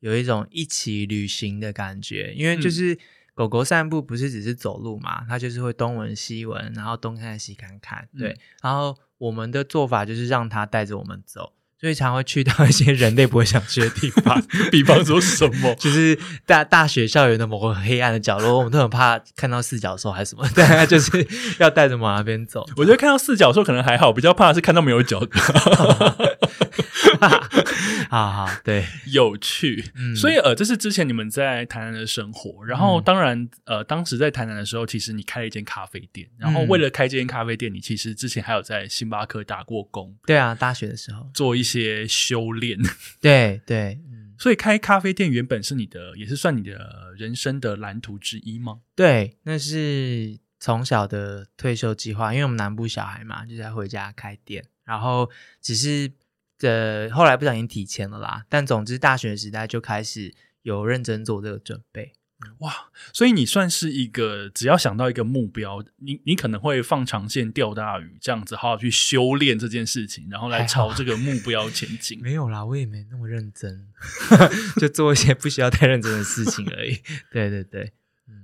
[0.00, 2.98] 有一种一起旅行的感觉，因为嗯就是
[3.34, 11.52] 狗狗散步不是只是走路嘛，它就是会东闻西闻，然后东看西看看，对，嗯然后我们的做法就是让它带着我们走。
[11.80, 15.74] 所以常会去到一些人类不会想去的地方， 比方说什么？
[15.80, 21.26] 就是大大学校园的某个黑暗的角落，我们都很怕看到四脚兽还是什么，大家就是
[21.58, 22.66] 要带着往那边走。
[22.76, 25.26] 我觉得看到四脚兽可能还好，比较怕的是看到没有脚的，
[28.08, 29.90] 好好，对，有趣。
[29.94, 32.64] 嗯所以呃，这是之前你们在台南的生活。
[32.64, 36.28] 然后嗯当然呃，当时在台南的时候，其实你开了一间咖啡店。
[36.36, 42.78] 然后嗯为了开这间咖啡店，你其实之前还有在星巴克打过工，对啊，大学的时候，做一些修炼。
[43.20, 48.80] 对对，嗯，所以开咖啡店原本是你的，也是算你的人生的蓝图之一吗？
[48.96, 55.30] 对，那是从小的退休计划，因为我们南部小孩嘛，就在回家开店，然后
[55.62, 56.10] 只是
[56.60, 62.12] 呃后来不小心提前了啦，但总之大学时代就开始有认真做这个准备。
[62.60, 72.18] 哇，所以你算是一个只要想到一个目标，你你可能会放长线钓大鱼，这样子好好去修炼这件事情，然后来朝这个目标前进。
[72.22, 73.88] 没有啦，我也没那么认真，
[74.80, 77.02] 就做一些不需要太认真的事情而已。
[77.30, 77.92] 对对对，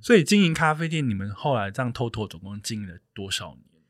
[0.02, 3.82] 所以经营咖啡店，你们后来这样偷偷总共经营了多少年？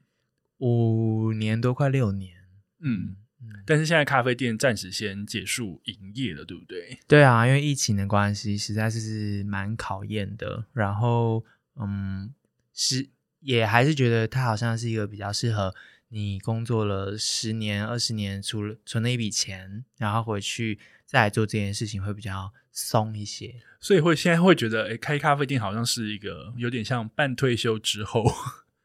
[0.58, 2.36] 五年多，快六年。
[2.80, 3.16] 嗯，嗯，
[3.64, 6.98] 但是现在咖啡店暂时先结束营业了，对不对？
[7.06, 10.64] 对啊，因为疫情的关系，实在是是蛮考验的。
[10.72, 11.44] 然后，
[11.76, 12.32] 嗯，
[12.72, 13.09] 是
[13.40, 15.74] 也还是觉得它好像是一个比较适合
[16.09, 23.54] 你工作了十年、二十年，除了存了一笔钱，然后回去再来做这件事情会比较松一些。
[23.80, 28.24] 所以会现在会觉得，哎，开咖啡店好像是一个有点像半退休之后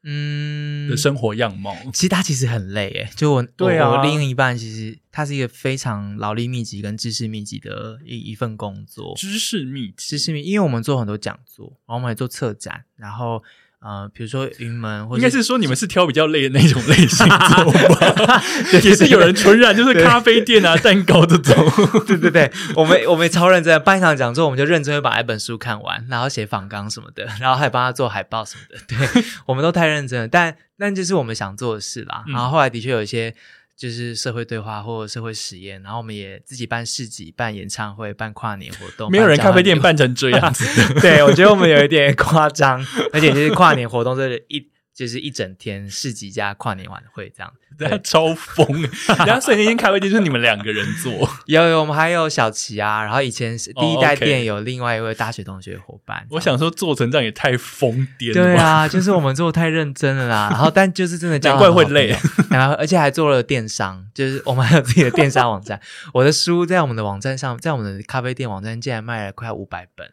[0.04, 1.76] 嗯的生活样貌。
[1.92, 9.14] 其实他其实很累诶，就我对啊我我另一半其实他是一个非常劳力密集跟知识密集的一一份工作。
[9.16, 13.42] 知识密集，知识密，因为我们做很多讲座，然后我们也做策展，然后
[13.84, 17.26] 呃，比如说云门，或者应该是说你们是挑比较累的那种类型？
[18.82, 21.54] 也是有人纯然就是咖啡店啊、蛋糕这种。
[22.06, 28.78] 对对对，我们我们也超认真的，办一场讲座，我们就认真会把一本书看完，然后写访纲什么的，然后还帮他做海报什么的。
[28.86, 32.22] 对，我们都太认真了，但但这是我们想做的事啦。
[32.28, 33.34] 嗯然后后来的确有一些
[33.82, 39.10] 就是社会对话或社会实验，然后我们也自己办市集、办演唱会、办跨年活动。
[39.10, 40.64] 没有人咖啡店办办成这样子。
[41.02, 42.80] 对，我觉得我们有一点夸张，
[43.12, 47.52] 而且就是跨年活动，这一就是一整天市集加跨年晚会这样。
[47.78, 48.66] 大家超疯。
[49.26, 56.26] 然后所以那间咖啡店就是你们两个人做， 有有，我们还有小齐啊，然后以前是第一代店有另外一位大学同学伙伴。
[56.30, 58.34] 我想说做成这样也太疯癫了。
[58.34, 62.14] 对啊，就是我们做的太认真了啦，然后但就是真的交难怪会累，
[62.50, 65.80] 然后而且还做了电商，就是我们还有自己的电商网站。
[66.12, 70.06] 我的书在我们的网站上，在我们的咖啡店网站竟然卖了快五百本，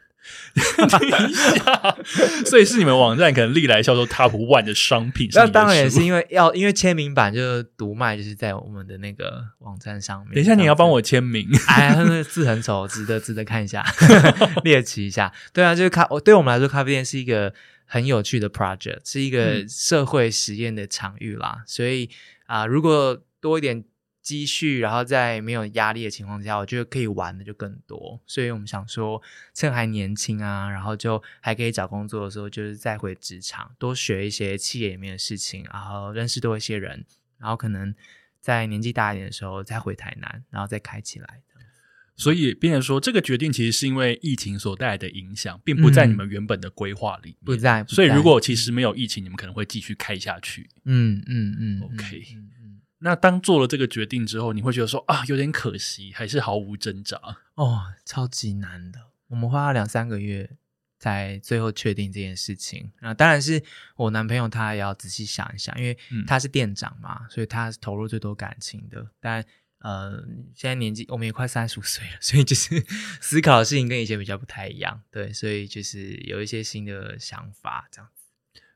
[0.77, 1.97] 等一下，
[2.45, 5.29] 所以是你们网站可能历来销售 Top One 的商品。
[5.33, 6.03] 那当然也是。
[6.03, 10.35] 因为要因为签名版就是独卖，就是在我们的那个网站上面。
[10.35, 10.99] 等一下，你要帮我。
[10.99, 11.47] 我签名。
[11.69, 13.85] 哎，那个字很丑，值得值得看一下，
[14.65, 15.31] 猎奇一下。
[15.53, 17.53] 对啊，就是咖，对我们来说，咖啡店是一个
[17.85, 21.63] 很有趣的 project，是一个嗯社会实验的场域啦。
[21.65, 22.09] 所以
[22.47, 23.81] 啊、如果多一点
[24.29, 28.21] 积蓄，然后在没有压力的情况下，我觉得可以玩的就更多。
[28.27, 29.19] 所以我们想说，
[29.55, 37.03] 趁还年轻啊，然后就还可以找工作的时候，就是再回职场，多学一些企业里面的事情，然后认识多一些人，
[37.39, 37.95] 然后可能
[38.39, 41.41] 在年纪大一点的时候再回台南，然后再开起来。
[42.15, 47.37] 所以，变成说这个决定其实是因为疫情所带来的影响，并不在你们原本的规划里面。
[47.45, 50.69] 不在不在所以，如果其实没有疫情，你们可能会继续开下去。
[50.83, 52.21] 嗯嗯嗯 OK
[52.99, 57.17] 那当做了这个决定之后，你会觉得说啊，有点可惜，还是毫无挣扎？
[57.55, 60.57] 哦，超级难的，我们花了两三个月
[60.99, 62.91] 才最后确定这件事情。
[63.01, 63.63] 那当然是
[63.95, 69.07] 我男朋友他也要仔细想一想，因为嗯他是店长嘛，所以他是投入最多感情的。
[69.19, 69.43] 但
[69.79, 70.21] 呃，
[70.53, 72.85] 现在年纪我们也快三十五岁了，所以就是
[73.21, 78.09] 思考的事情跟以前比较不太一样，对，所以就是有一些新的想法这样。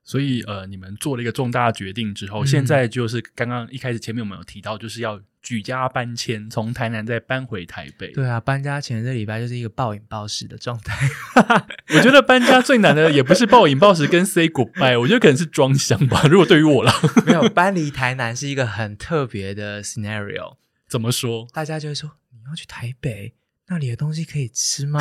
[0.04, 8.12] 所以，呃，你们做了一个重大决定之后，嗯现在就是刚刚一开始前面我们有提到，就是要举家搬迁，从台南再搬回台北。
[8.12, 11.08] 对啊，搬家前这礼拜就是一个暴饮暴食的状态。
[11.96, 16.24] 我觉得搬家最难的也不是暴饮暴食跟 say goodbye，我觉得可能是装箱吧。
[16.30, 16.92] 如果对于我了，
[17.26, 21.48] 没有搬离台南是一个很特别的 scenario，怎么说？
[21.54, 23.34] 大家就会说你要去台北，
[23.70, 25.00] 那里的东西可以吃吗？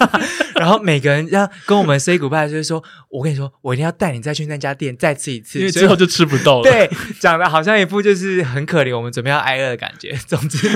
[0.54, 6.88] 然后每个人要跟我们 say goodbye，就是说我跟你说，我一定要带你再去那家店再吃一次，因为最后就吃不到了。，对，
[7.18, 10.16] 讲的好像一副就是很可怜，我们准备要挨饿的感觉。
[10.26, 10.70] 总之，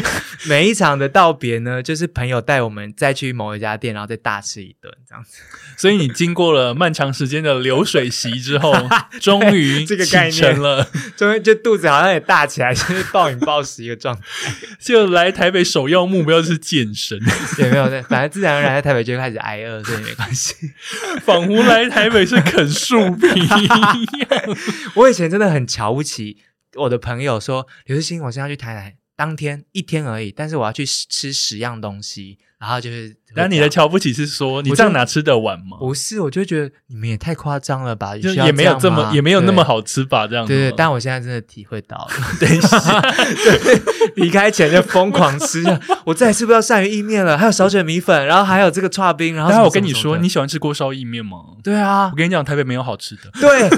[0.48, 5.38] 每一场的道别呢，就是朋友带我们再去某一家店，然后再大吃一顿，这样子。
[5.76, 8.74] 所以你经过了漫长时间的流水席之后，
[9.20, 14.22] 终于这个概念了，终于就肚子好像也大起来，就是暴饮暴食一个状态。
[14.80, 17.17] 就来台北首要目标就是健身，
[17.58, 20.54] 也 没有，反正自然而然在台北就会开始挨饿，所以没关系。
[21.24, 24.56] 仿佛来台北是啃树皮一样。
[24.96, 26.38] 我以前真的很瞧不起
[26.74, 35.76] 我的朋友说，刘志兴，我现在要去台南，当天一天而已，但是我要去吃十样东西，然后就是，但你的瞧不起是说你这样哪吃得完吗？
[35.78, 39.62] 不是，我就觉得你们也太夸张了吧，就需要也没有这么吗也没有那么。
[39.62, 40.26] 好吃吧？
[40.26, 42.08] 这样子吗对对，但我现在真的体会到了，
[42.40, 43.02] 等一下，
[44.16, 45.62] 离开前就疯狂吃，
[46.06, 51.38] 我再也吃不到鳝鱼意面了，还有少卷米粉，然后还有这个串冰，然后我跟你说，什么什么的你喜欢吃锅烧意面吗？
[51.62, 53.30] 对啊我，跟你讲，台北没有好吃的。
[53.40, 53.68] 对，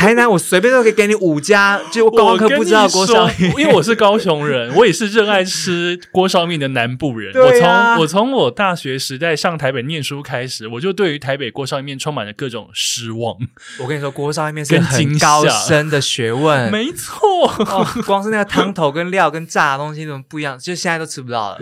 [0.00, 7.30] 台南我随便都可以给你五家，就我观光客不知道锅烧面因为我是高雄人，我也是热爱吃锅烧面的南部人。
[7.62, 13.36] 啊我从我从我大学时代上台北念书开始，我就对于台北锅烧面充满了各种失望。
[13.78, 16.72] 我跟你说，锅烧面是很高深的学问。
[16.72, 17.20] 没错，
[17.58, 20.58] 哦，光是那个汤头跟料跟炸的东西怎么不一样？
[20.58, 21.60] 就现在都吃不到了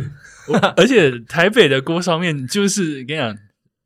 [0.77, 3.37] 而且台北的锅烧面就是跟你讲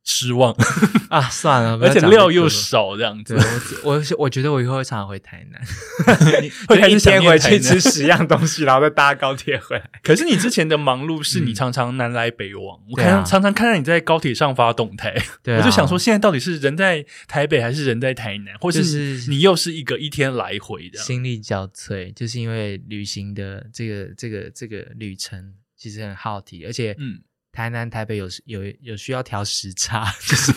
[0.05, 0.55] 失望，
[1.11, 1.21] 啊！
[1.31, 2.49] 算了，而且料又。
[2.49, 3.37] 少，这样子，
[3.85, 5.61] 我我我觉得我以后会常常回台南，
[6.69, 7.81] 会一天回去吃。
[7.81, 9.91] 十样东西，然后再搭高铁回来。
[10.03, 20.99] 可是你之前的忙碌是你嗯常常南来北往，我看常常看到你在高铁上发动态，对啊我就想说，现在到底是人在台北还是人在台南，或者是是你又是一个一天来回的？
[20.99, 27.21] 心力交瘁，就是因为旅行的这个这个这个旅程其实很耗体，而且嗯，
[27.53, 30.53] 台南、台北有有有需要调时差， 就是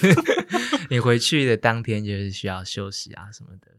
[0.89, 3.75] 你回去的当天就是需要休息啊什么的。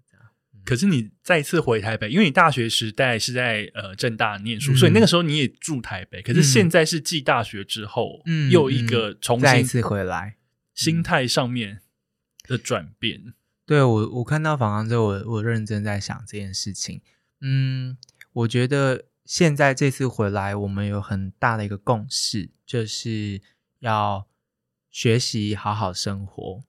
[0.65, 6.21] 可是你再次回台北，因为你大学时代是在呃正大念书，嗯所以那个时候你也住台北。
[6.21, 10.39] 可是嗯现在是继大学之后，嗯又一个重新再一次回来，
[10.75, 11.83] 心态上面
[12.49, 13.33] 的转变。
[13.65, 17.01] 对我我看到访谈之后，我我认真在想这件事情。
[17.41, 17.97] 嗯，
[18.33, 23.43] 我觉得现在这次回来，我们有很大的一个共识，就是
[23.81, 24.29] 要
[24.89, 26.63] 学习好好生活。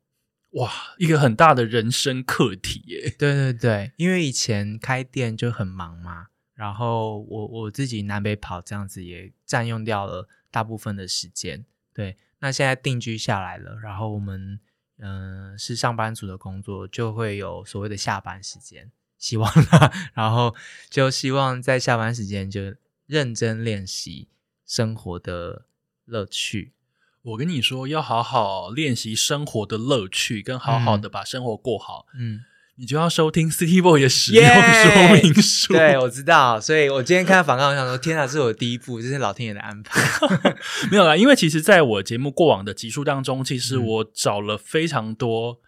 [0.52, 3.16] 哇，一个很大的人生课题耶！
[3.20, 11.64] 对对对，因为以前开店就很忙嘛，然后我我自己南北跑这样子也占用掉了大部分的时间。
[11.94, 14.60] 对，那现在定居下来了，然后我们
[14.98, 20.56] 嗯、呃是上班族的工作，就会有所谓的下班时间，希望啦， 然后
[20.90, 24.28] 就希望在下班时间就认真练习
[24.66, 25.66] 生活的
[26.06, 26.74] 乐趣。
[27.24, 32.40] 我跟你说，要好好练习生活的乐趣，跟好好的把生活过好，嗯，
[32.78, 34.50] 你就要收听 City Boy 的使用耶
[34.84, 35.74] 说明书。
[35.74, 40.00] 对，我知道，所以我今天看到访谈，我想说，天哪，这是我的第一步，这是老天爷的安排。
[40.90, 45.60] 没有啦，因为其实在我节目过往的集数当中，其实嗯我找了非常多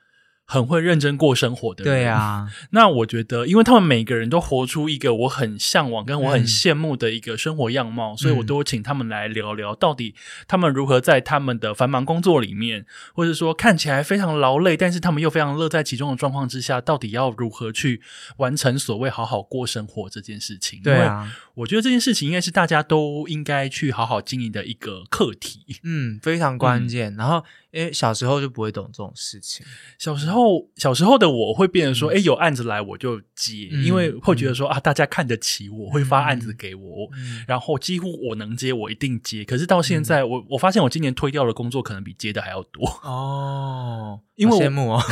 [0.51, 1.93] 很会认真过生活的人。
[1.93, 10.15] 对，啊，那我觉得，因为他们每个人都活出一个我很向往跟我很嗯羡慕的一个生活样貌，所以我都有请他们来聊聊，到底
[10.47, 18.01] 他们如何在他们的繁忙工作里面，或者说看起来非常劳累，但是他们又非常乐在其中的状况之下，到底要如何去
[18.37, 20.81] 完成所谓好好过生活这件事情？
[20.83, 25.77] 对，啊，我觉得这件事情应该是大家都应该去好好经营的一个课题。
[25.83, 27.15] 嗯，非常关键。
[27.15, 29.65] 然后，因为小时候就不会懂这种事情，
[29.97, 39.43] 小时候，小时候的我会变成说，哎、有案子来我就接，嗯因为会觉得说啊，大家看得起我，会发案子给我，嗯然后几乎我能接，我一定接。
[39.43, 45.03] 可是到现在，我我发现我今年推掉的工作可能比接的还要多，哦，因为羡慕哦，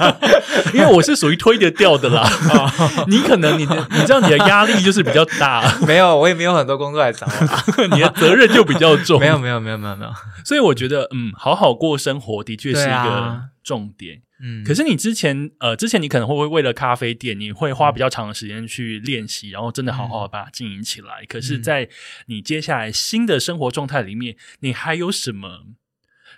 [0.72, 2.28] 因为我是属于推得掉的啦。
[3.08, 9.18] 你可能你的，你知道你的压力就是比较大， 没有，我也没有很多工作来找我， 你的责任就比较重。
[9.20, 10.12] 没有，没有，没有，没有，没有，
[10.44, 14.22] 所以我觉得，嗯，好好过生活的确是一个啊重点。
[14.40, 21.24] 嗯，可是你之前呃，之前你可能会为了咖啡店，你会花比较长的时间去练习，然后真的好好的把它经营起来。
[21.28, 21.88] 可是，在
[22.26, 25.66] 你接下来新的生活状态里面，你还有什么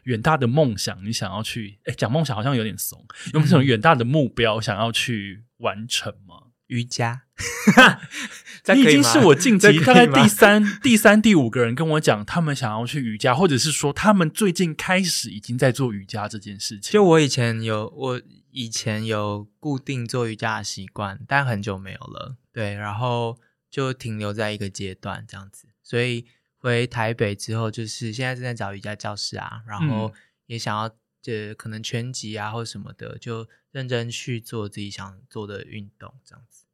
[0.04, 1.04] 远大的梦想？
[1.04, 1.78] 你想要去？
[1.84, 3.04] 哎，讲梦想好像有点怂，
[3.34, 6.46] 有没有什么远大的目标想要去完成吗？
[6.68, 7.24] 瑜伽，
[8.74, 16.92] 你已经是我近期大概第第三、 第三、第五个人跟我讲，他们想要去瑜伽，或者是说他们最近开始已经在做瑜伽这件事情。
[16.92, 22.36] 就我以前有，我以前有固定做瑜伽的习惯，但很久没有了。
[22.52, 23.38] 对，然后
[23.70, 25.68] 就停留在一个阶段这样子。
[25.82, 26.26] 所以
[26.58, 30.12] 回台北之后，就是现在正在找瑜伽教室啊，然后
[30.46, 30.90] 也想要
[31.22, 36.64] 这可能全集啊或什么的，就认真去做自己想做的运动这样子。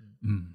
[0.00, 0.54] 嗯嗯，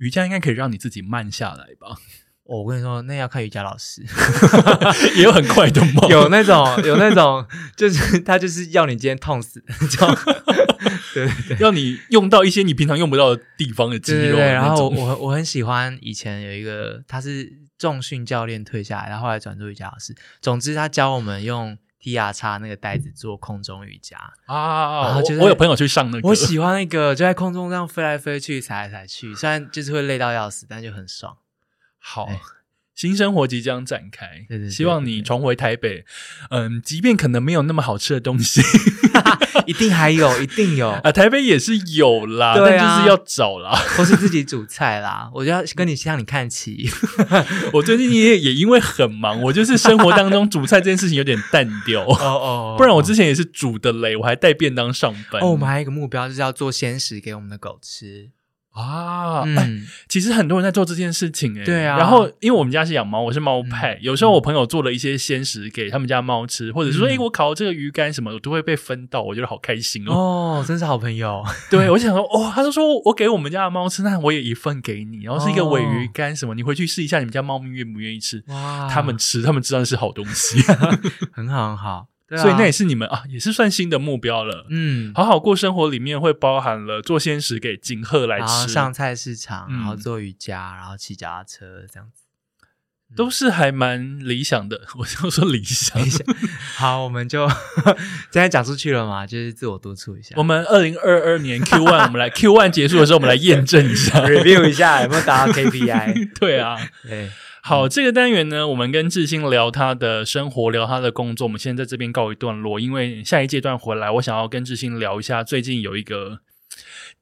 [0.00, 1.96] 瑜伽应该可以让你自己慢下来吧？
[2.44, 4.02] 哦我跟你说，那要看瑜伽老师，
[5.14, 7.46] 也有很快的吗，有那种有那种，
[7.76, 10.18] 就是他就是要你今天痛死， 这样
[11.14, 11.58] 对对对。
[11.60, 20.16] 要你用到一些你平常用不到的地方的肌肉对对对，然后我我很喜欢以前有一个，他是重训教练退下来，然后后来转做瑜伽老师。
[20.40, 24.16] 总之，他教我们用 T R 叉那个袋子做空中瑜伽。
[24.46, 31.36] 啊，然后就是我我有朋友去上那个，我喜欢那个就在空中这样飞来飞去、踩来踩去，虽然就是会累到要死，但就很爽。
[31.98, 32.40] 好哎。
[33.00, 36.04] 新生活即将展开，对对对希望你重回台北。
[36.50, 38.60] 嗯，即便可能没有那么好吃的东西，
[39.64, 43.74] 一定还有， 一定有，啊，台北也是有啦，对啊但就是要找啦。
[43.96, 45.30] 或是自己煮菜啦。
[45.32, 46.90] 我就要跟你向你看齐。
[47.72, 55.40] 我最近也也因为很忙，我就是生活当中煮菜这件事情有点淡掉，哦哦不然我之前也是煮的嘞，我还带便当上班。
[55.40, 58.28] 哦，我们还有一个目标就是要做鲜食给我们的狗吃。
[58.72, 61.98] 啊，哎嗯，其实很多人在做这件事情诶、对啊。
[61.98, 63.98] 然后因为我们家是养猫，我是猫派，嗯。
[64.02, 70.12] 有时候我朋友做了一些鲜食给他们家猫吃，或者是说，嗯诶、我烤这个鱼干什么，我都会被分到，我觉得好开心哦。
[70.14, 71.44] 哦，真是好朋友。
[71.70, 78.42] 对，我想说，哦，他就说我给我们家的猫吃，那我也一份给你，然后是一个尾鱼哦干什么，你回去试一下，你们家猫咪愿不愿意吃？
[78.48, 78.88] 哇。
[78.88, 80.60] 他们吃，他们知道是好东西，
[81.32, 84.66] 很 好很好，对啊所以那也是你们啊，也是算新的目标了。
[84.70, 92.22] 嗯，好好过生活里面会包含了做鲜食给景鹤来吃，上菜市场，嗯然后做瑜伽，然后骑脚踏车这样子。
[93.16, 94.82] 都是还蛮理想的。
[94.96, 96.00] 我就说理想，
[96.76, 97.48] 好，我们就
[98.30, 104.20] 现在讲出去了嘛，就是自我督促一下，我们二零二二年 Q one，我们来 Q one 结束的时候，我们来验证一下。
[104.30, 106.38] review 一下有没有达到 KPI。
[106.38, 107.28] 对啊，对，
[107.62, 111.46] 好，这个单元呢，我们跟志兴聊他的生活，聊他的工作。
[111.46, 116.40] 我们现在在这边告一段落，因为下一阶段回来，我想要跟志兴聊一下最近有一个，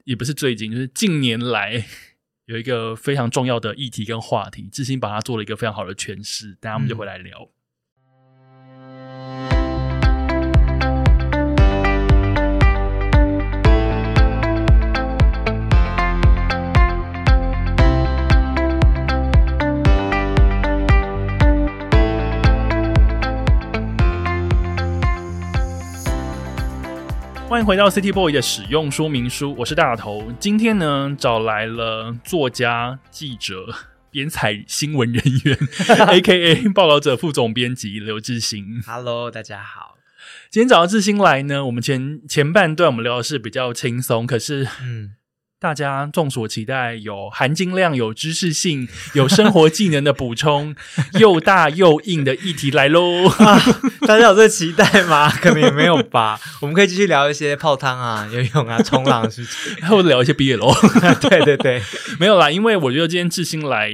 [0.05, 1.85] 也不是最近，就是近年来
[2.45, 6.57] 有一个非常重要的议题跟话题，志兴把它做了一个非常好的诠释。
[6.61, 7.49] 等下我们就回来聊。
[27.49, 30.31] 欢迎回到 City Boy 的使用说明书，我是大头。
[30.39, 33.73] 今天呢，找来了作家、记者、
[34.11, 35.57] 编采新闻人员，
[36.07, 36.69] A.K.A.
[36.69, 38.79] 报道者副总编辑刘志兴。
[38.85, 39.97] Hello，大家好。
[40.51, 45.15] 今天找到志兴来呢，我们前前半段我们聊的是比较轻松，可是嗯，
[45.61, 50.73] 大家众所期待，有含金量、有知识性、 有生活技能的补充，
[51.19, 53.29] 又大又硬的议题来喽。
[54.07, 55.29] 大家有这期待吗？
[55.29, 56.39] 可能也没有吧。
[56.61, 59.85] 我们可以继续聊一些泡汤啊、游泳啊、冲浪的事情。
[59.87, 60.73] 或者聊一些毕业喽。
[61.19, 61.81] 对对对，
[62.17, 63.91] 没有啦，因为我觉得今天志兴来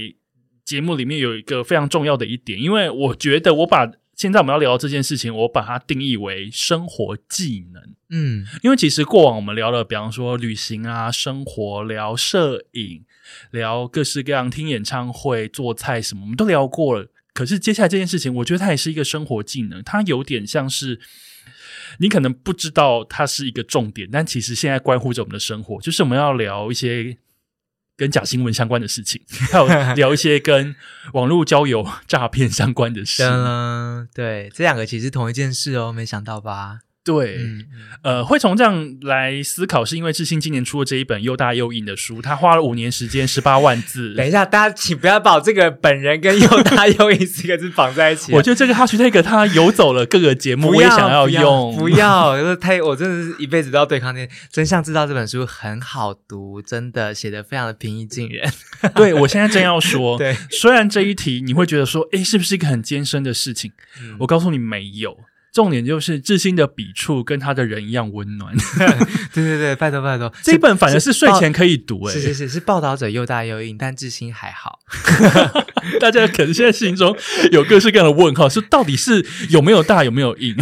[0.63, 7.83] 节目里面有一个非常重要的一点，因为我觉得我把现在我们要聊的这件事情，我把它定义为生活技能。
[8.09, 13.03] 嗯因为其实过往我们聊了，比方说旅行啊、生活，聊摄影，
[13.51, 17.07] 聊各式各样听演唱会、做菜什么，我们都聊过了。
[17.33, 21.01] 可是接下来这件事情，我觉得它也是一个生活技能，它有点像是
[21.99, 25.81] 你可能不知道它是一个重点，但其实现在关乎着我们的生活。
[25.81, 27.17] 就是我们要聊一些
[27.97, 29.21] 跟假新闻相关的事情，
[29.51, 30.75] 还有聊一些跟
[31.13, 33.23] 网络交友诈骗相关的事。
[33.23, 36.79] 嗯，对，这两个其实同一件事哦，没想到吧？
[37.05, 37.65] 对，嗯，
[38.01, 44.15] 呃，会从这样来思考，是因为志兴今年出了这一本又大又硬的书，他花了五年时间，十八万字。
[44.17, 48.35] 等一下，大家请不要把我这个本人跟又大又硬四个字绑在一起啊。
[48.35, 51.75] 我觉得这个 hashtag 他游走了各个节目，不我也想要用。
[51.77, 58.51] 不要，就是太，我真的是一辈子都要对抗那真相知道这本书很好读，真的写的非常的平易近人。
[58.95, 63.71] 对我现在正要说， 对，虽然这一题你会觉得说，诶，是不是一个很艰深的事情？
[64.01, 65.15] 嗯我告诉你，没有。
[65.55, 68.53] 重点就是志新的笔触跟他的人一样温暖。
[69.33, 74.79] 对对对，拜托拜托， 这一本反而是睡前可以读、诶，是是是是报道者又大又硬，但志新还好。
[76.01, 77.15] 大家可能现在心中
[77.53, 80.53] 有各式各样的问号，是到底是有没有大，有没有硬？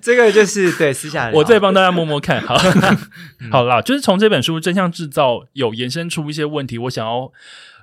[0.00, 2.56] 这个就是对私下聊我再帮大家摸摸看，好，
[3.50, 7.30] 好啦，就是从这本书《真相制造》有延伸出一些问题，我想要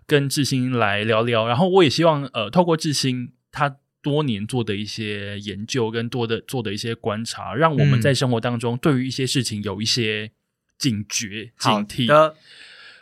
[0.07, 10.29] 跟志新来聊聊，然后我也希望呃，透过志新他多年做的一些研究跟多的做的一些观察，让我们嗯在生活当中对于一些事情有一些
[10.77, 12.33] 警觉、警惕。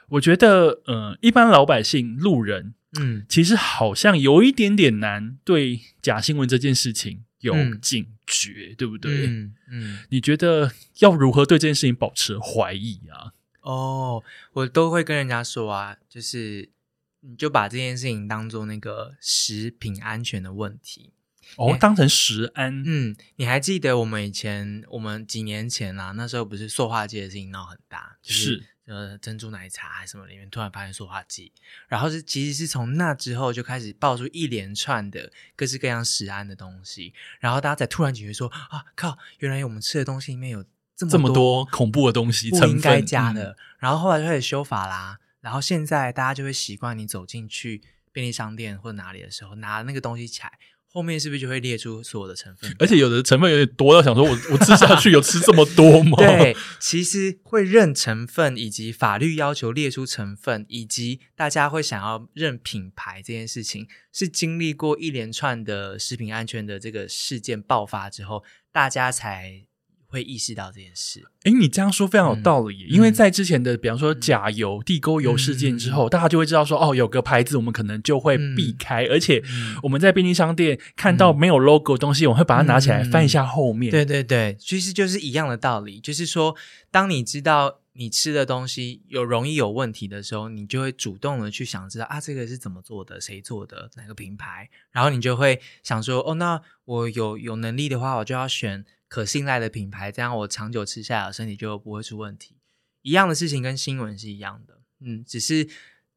[0.09, 9.27] 我觉得呃，一般老百姓、路人嗯其实好像有一点点难对假新闻这件事情有嗯警觉，对不对？
[9.27, 13.33] 嗯嗯，你觉得要如何对这件事情保持怀疑啊？
[13.61, 14.23] 哦，
[14.53, 16.69] 我都会跟人家说啊，就是
[17.21, 21.13] 你就把这件事情当做那个食品安全的问题。
[21.57, 31.51] 哦哎，当成食安，嗯，你还记得我们以前，我们几年前啊，那时候不是塑化剂的事情闹很大，就是呃珍珠奶茶还是什么里面突然发现塑化剂，
[31.89, 40.63] 然后是其实是从那之后就开始爆出一连串的各式各样食安的东西，然后大家才突然警觉说啊靠，原来我们吃的东西里面有
[40.95, 43.31] 这么这么多恐怖的东西，不应该加。
[43.31, 47.81] 嗯的，然后后来就开始修法啦，然后现在大家就会习惯你走进去
[48.11, 50.51] 便利商店或者哪里的时候，拿那个东西起来，
[50.93, 52.75] 后面是不是就会列出所有的成分？
[52.77, 56.17] 而且有的成分有点多要想说我，我吃下去有吃这么多吗？
[56.19, 69.63] 对，其实会认成分，以及法律要求列出成分，以及大家会想要认品牌这件事情，是经历过一连串的食品安全的这个事件爆发之后，大家才
[70.11, 71.23] 会意识到这件事。
[71.43, 83.89] 诶，你这样说非常有道理，嗯因为在之前的，比方说甲油、地沟油事件之后，大家就会知道说，哦，有个牌子我们可能就会避开，而且嗯我们在便利商店看到没有 logo 的东西，我们会把它拿起来嗯翻一下后面。
[83.89, 86.55] 对对对，其实就是一样的道理，就是说，
[86.91, 102.55] 当你知道你吃的东西有容易有问题的时候，你就会主动的去想知道啊，这个是怎么做的，谁做的，哪个品牌，然后你就会想说，哦，那我有有能力的话，我就要选可信赖的品牌，这样我长久吃下来，身体就不会出问题。
[103.01, 105.67] 一样的事情跟新闻是一样的，嗯，只是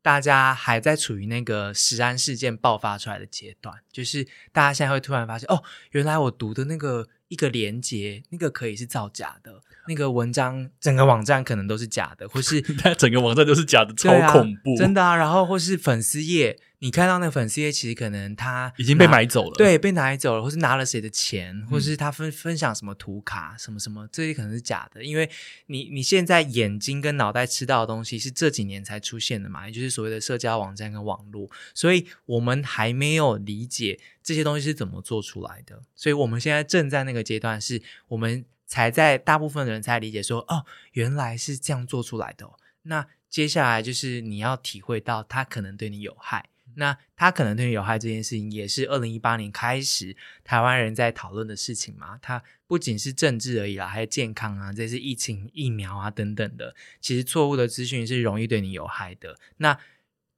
[0.01, 4.23] 大家还在处于那个食安事件爆发出来的阶段，就是
[4.53, 15.17] 大家现在会突然发现，哦，原来我读的那个一个连接，那个可以是造假的，那个文章整个网站可能都是假的，或是 它整个网站都是假的，超恐怖，真的啊。
[15.17, 25.30] 然后或是粉丝页，你看到那个粉丝页，其实可能他已经被买走了。，对，被拿走了，或是拿了谁的钱，嗯或是他分分享什么图卡，什么什么，这些可能是假的，因为
[25.68, 46.51] 你你现在眼睛跟脑袋吃到的东西是这几年才出现的嘛，也就是所谓的社交网站跟网络，所以我们还没有理解这些东西是怎么做出来的，所以我们现在正在那个阶段，是我们才在大部分的人才理解说，哦，原来是这样做出来的、哦，那接下来就是你要体会到它可能对你有害。
[46.77, 52.18] 那它可能对你有害这件事情，也是二零一八年开始台湾人在讨论的事情嘛。
[52.20, 56.75] 它不仅是政治而已啦，还有健康啊，这是疫情、疫苗啊等等的。
[57.01, 59.39] 其实错误的资讯是容易对你有害的。
[59.59, 59.79] 那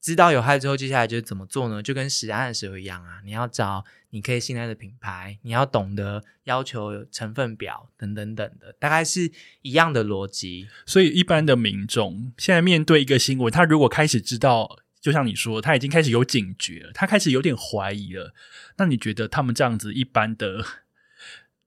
[0.00, 1.82] 知道有害之后，接下来就是怎么做呢？
[1.82, 9.32] 就跟食安的时候一样啊，你要找你可以信赖的品牌，你要懂得要求成分表等等等的，大概是
[9.62, 10.68] 一样的逻辑。
[10.86, 18.34] 所以，一般的民众现在面对一个新闻，他如果开始知道，就像你说，他已经开始有警觉了，他开始有点怀疑了，
[18.76, 20.64] 那你觉得他们这样子一般的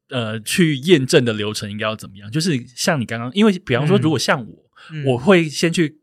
[0.10, 2.30] 呃去验证的流程应该要怎么样？
[2.30, 5.06] 就是像你刚刚，因为比方说，如果像我，嗯。
[5.06, 6.02] 我会先去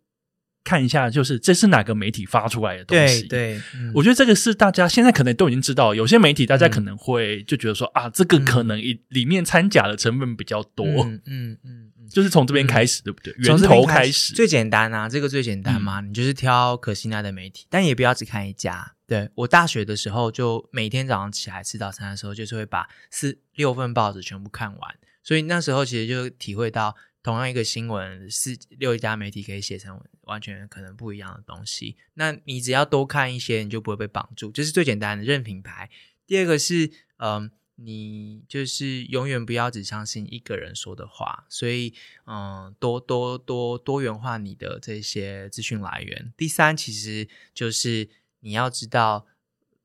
[0.65, 3.25] 看一下，就是这是哪个媒体发出来的东西。
[3.25, 3.93] 对对，嗯。
[3.95, 10.87] 我觉得这个是大家现在可能都已经知道，有些媒体大家可能会就觉得说、啊，这个可能里里面掺假的成分比较多，
[11.27, 13.35] 嗯嗯，就是从这边开始，对不对？
[13.39, 18.95] 源从头开始，最简单啊，这个最简单嘛，你就是挑可信赖的媒体，但也不要只看一家。
[19.07, 31.97] 对我大学的时候，就每天早上起来吃早餐的时候，就是会把四六份报纸全部看完，所以那时候其实就体会到，同样一个新闻，四六家媒体可以写成完全可能不一样的东西。
[32.15, 35.89] 那你只要多看一些，你就不会被绑住，这是最简单的认品牌。
[36.27, 37.49] 第二个是，嗯、
[37.79, 41.93] 你就是永远不要只相信一个人说的话，所以
[42.27, 46.33] 嗯，多多多多元化你的这些资讯来源。
[46.37, 48.09] 第三，其实就是
[48.41, 49.27] 你要知道，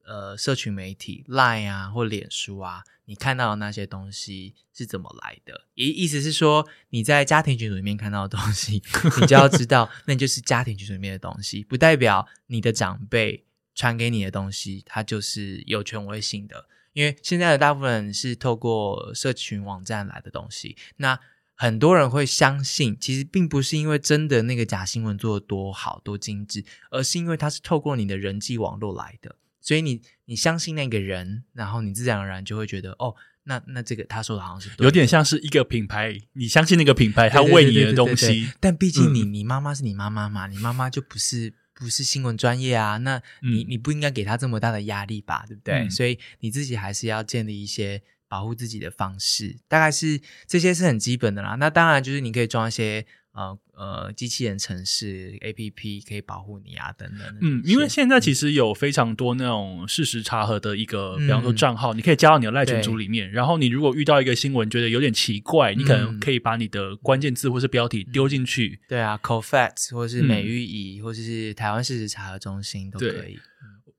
[0.06, 5.68] 呃，社群媒体 Line 啊或脸书啊，你看到的那些东西是怎么来的？
[5.74, 8.82] 意意思是说，你在家庭群组里面看到的东西，
[9.20, 13.44] 你就要知道，那就是家庭群组里面的东西，不代表你的长辈
[13.76, 16.68] 传给你的东西，它就是有权威性的。
[16.94, 21.20] 因为现在的大部分人是透过社群网站来的东西，那
[21.56, 33.14] 很多人会相信，其实并不是因为真的那个假新闻做的多好多精致，而是因为它是透过你的人际网络来的，所以你你相信那个人，然后你自然而然就会觉得，哦，
[33.44, 45.80] 那那这个他说的好像是对有点像是一个品牌，你相信那个品牌，他对对喂你的东西，但毕竟你嗯你妈妈是你妈妈嘛，你妈妈就不是不是新闻专业啊，那你嗯你不应该给他这么大的压力吧，对不对？
[45.80, 51.56] 嗯所以你自己还是要建立一些保护自己的方式，大概是这些是很基本的啦。
[51.56, 57.38] 那当然就是你可以装一些呃呃机器人城市 A P P 可以保护你啊等等。
[57.42, 63.32] 嗯，因为现在其实有非常多那种事实查核的一个，嗯比方说账号，你可以加到你的赖群组里面。
[63.32, 68.80] 然后你如果遇到一个新闻，觉得有点奇怪，你可能嗯可以把你的关键字或是标题丢进去。
[68.88, 73.40] 对啊 c o f a t 或是嗯美玉仪、或者是台湾事实查核中心都可以。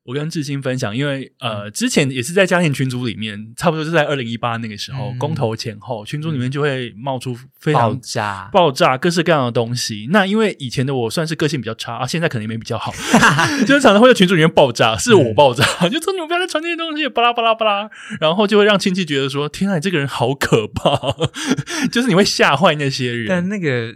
[0.05, 5.19] 我跟志新分享，因为呃，之前也是在家庭群组里面，差不多是在二零一八那个时候，嗯。
[5.19, 10.09] 公投前后，群组里面就会冒出非常爆常炸，爆炸各式各样的东西。
[10.11, 12.93] 那因为以前的我算是个性比较差啊，现在可能也没比较好，
[13.65, 17.89] 就是常常会在群组里面爆炸，是我爆炸， 就说你们不要再传这些东西，巴拉巴拉巴拉，
[18.21, 20.99] 然后就会让亲戚觉得说：天啊，你这个人好可怕，
[21.93, 23.27] 就是你会吓坏那些人。
[23.29, 23.95] 但那个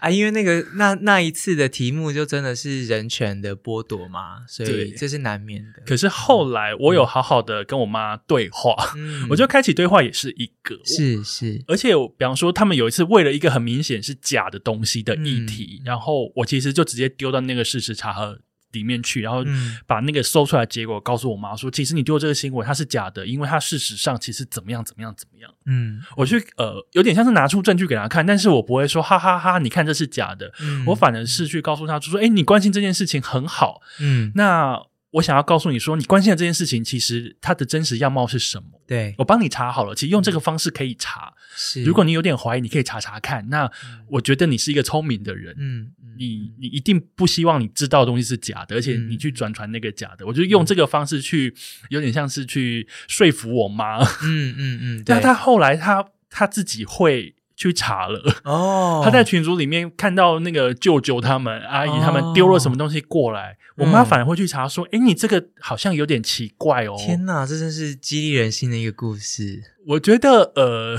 [0.00, 5.82] 啊，因为那个那那一次的题目就真的是人权的剥夺嘛，所以这是难免的。
[5.86, 9.26] 可是后来我有好好的跟我妈对话，嗯。
[9.30, 15.84] 我觉得开启对话也是一个是是，而且我比方说，他们有一次为了一个很明显是假的东西的议题，嗯。
[15.86, 18.38] 然后我其实就直接丢到那个事实查核
[18.76, 19.76] 里面去，然后嗯。
[19.86, 25.50] 把那个搜出来的结果告诉我妈说，其实你丢这个新闻它是假的，因为它事实上其实怎么样怎么样怎么样。
[25.66, 26.02] 嗯。
[26.16, 30.84] 我去呃有点像是拿出证据给他看，但是我不会说哈哈哈你看这是假的，嗯。
[30.86, 34.32] 我反而是去告诉他，就说哎，你关心这件事情很好，嗯。
[34.34, 34.80] 那
[35.12, 38.80] 我想要告诉你说，你关心的这件事情，其实它的真实样貌是什么？
[38.86, 39.14] 对。
[39.18, 41.32] 我帮你查好了，其实用这个方式可以查。
[41.56, 43.48] 是，如果你有点怀疑，你可以查查看。
[43.48, 43.68] 那
[44.08, 50.26] 我觉得你是一个聪明的人，嗯嗯你你一定不希望你知道的东西是假的，而且嗯你去转传那个假的。
[50.26, 51.54] 我就用这个方式去，
[51.88, 53.98] 有点像是去说服我妈。
[54.22, 58.20] 嗯嗯嗯， 那对她后来他他自己会去查了。
[58.44, 69.62] 哦， 他在群组里面看到那个舅舅他们、阿姨他们丢了什么东西过来，我妈嗯反而会去查说：“诶，你这个好像有点奇怪哦。”天哪，这真是激励人心的一个故事。
[69.86, 70.98] 我觉得呃，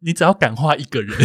[0.00, 1.18] 你只要感化一个人，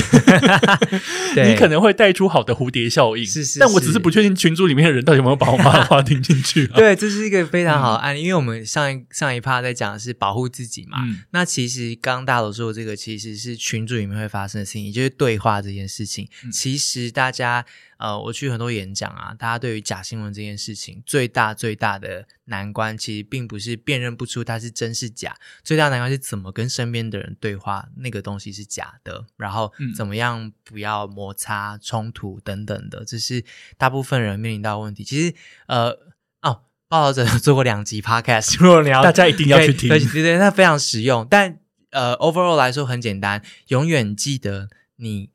[1.35, 3.25] 对你可能会带出好的蝴蝶效应。
[3.25, 6.73] 是是但我只是是不确定群组里面的人到底有没有把我妈的话听进去、啊。
[6.77, 11.03] 对，这是一个非常好的案例，因为我们上一上一趴在讲的是保护自己嘛。
[11.05, 16.27] 嗯那其实刚刚大头说的这个，其实是群组里面会发生的事情，也就是对话这件事情。
[16.43, 17.63] 嗯其实大家
[18.03, 25.33] 呃，我去很多演讲啊，大家对于假新闻这件事情，最大最大的难关，其实并不是辨认不出它是真是假，
[25.63, 33.45] 最大的难关是怎么跟身边的人对话，那个东西是假的，然后嗯怎么样不要摩擦、冲突等等的，这是
[33.77, 35.05] 大部分人面临到的问题。
[35.05, 35.33] 其实
[35.67, 35.97] 呃。
[36.41, 41.25] 哦报道者做过两集 podcast，如果你要大家一定要去听对对对，那非常实用。
[41.27, 41.57] 但
[41.89, 45.31] 呃，overall 来说很简单，永远记得你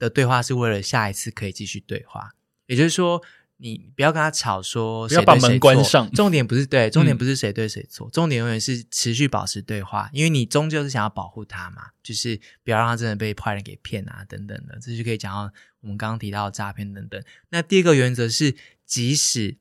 [0.00, 2.34] 的对话是为了下一次可以继续对话。
[2.66, 3.22] 也就是说，
[3.58, 17.22] 你不要跟他吵说不要把谁对谁错门关上重点不是对，重点嗯不是谁对谁错，重点永远是持续保持对话，因为你终究是想要保护他嘛，就是不要让他真的被坏人给骗啊，等等的，这就可以讲到我们刚刚提到的诈骗等等。
[17.50, 19.58] 那第二个原则是，即使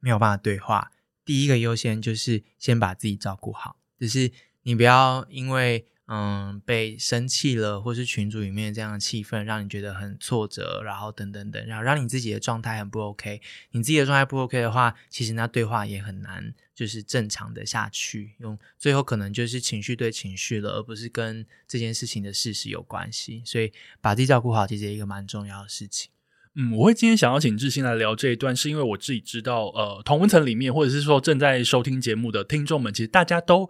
[0.00, 0.90] 没有办法对话，
[1.24, 4.30] 第一个优先就是先把自己照顾好，就是
[4.62, 13.40] 你不要因为嗯被生气了，或是群组里面这样的气氛让你觉得很挫折，然后等等等，然后让你自己的状态很不 OK。
[13.72, 23.42] 你自己的状态不 OK 的话，其实那对话也很难就是正常的下去，用最后可能就是情绪对情绪了，而不是跟这件事情的事实有关系。
[23.44, 26.10] 所以把自己照顾好，其实一个蛮重要的事情。
[26.58, 33.68] 嗯，我会今天想要请志新来聊这一段，是因为我自己知道，呃，同温层里面或者是说正在收听节目的听众们，其实大家都，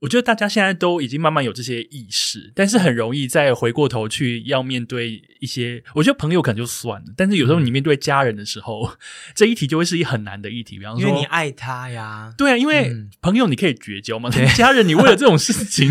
[0.00, 8.92] 我觉得大家现在都已经慢慢有这些意识，但是很容易再回过头去要面对一些，我觉得朋友可能就算了，但是有时候你面对家人的时候，
[9.34, 15.90] 这一题就会是一很难的议题，比方说因为你爱他呀，对啊，因为嗯朋友你可以绝交嘛，对 家人你为了这种事情，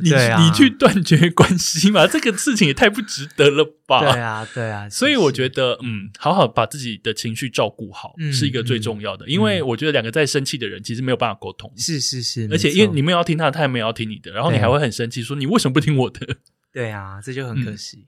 [0.00, 4.00] 你、 啊你去断绝关系嘛，这个事情也太不值得了吧？
[4.00, 16.36] 对啊，对啊， 所以我觉得得，嗯，好好把自己的情绪照顾好、嗯是一个最重要的，因为我觉得两个在生气的人其实没有办法沟通，是是是，而且因为你们要听他的，他也没有要听你的，然后你还会很生气，说你为什么不听我的？
[16.72, 18.06] 对啊，这就很可嗯惜。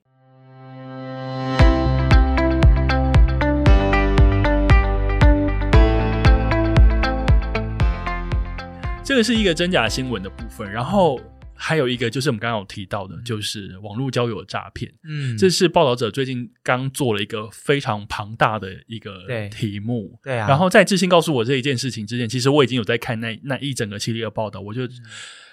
[9.05, 11.20] 这个是一个真假新闻的部分，然后
[11.57, 14.93] 还有一个就是我们刚刚有提到的，就是网络交友诈骗。
[15.05, 19.49] 嗯，这是报道者最近刚做了一个非常庞大的一个对。
[19.49, 24.93] 题目，对啊，然后在志新告诉我这一件事情之前，其实我已经有在看那那一整个系列的报道，我觉得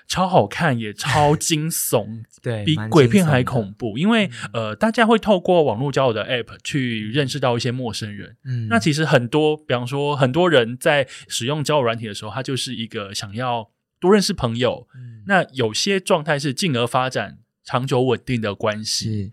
[0.05, 3.97] 超好看，也超惊悚， 对比鬼片还恐怖。
[3.97, 8.35] 因为呃，大家会透过网络交友的 App 去认识到一些陌生人。
[8.43, 13.69] 嗯，那其实很多，比方说很多人在使用交友软体的时候，他就是一个想要
[14.03, 14.87] 多认识朋友。
[14.95, 19.31] 嗯那有些状态是进而发展长久稳定的关系，是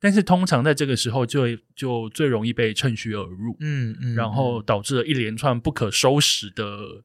[0.00, 3.56] 但是通常在这个时候就就最容易被趁虚而入。
[3.60, 7.04] 嗯嗯，然后嗯导致了一连串不可收拾的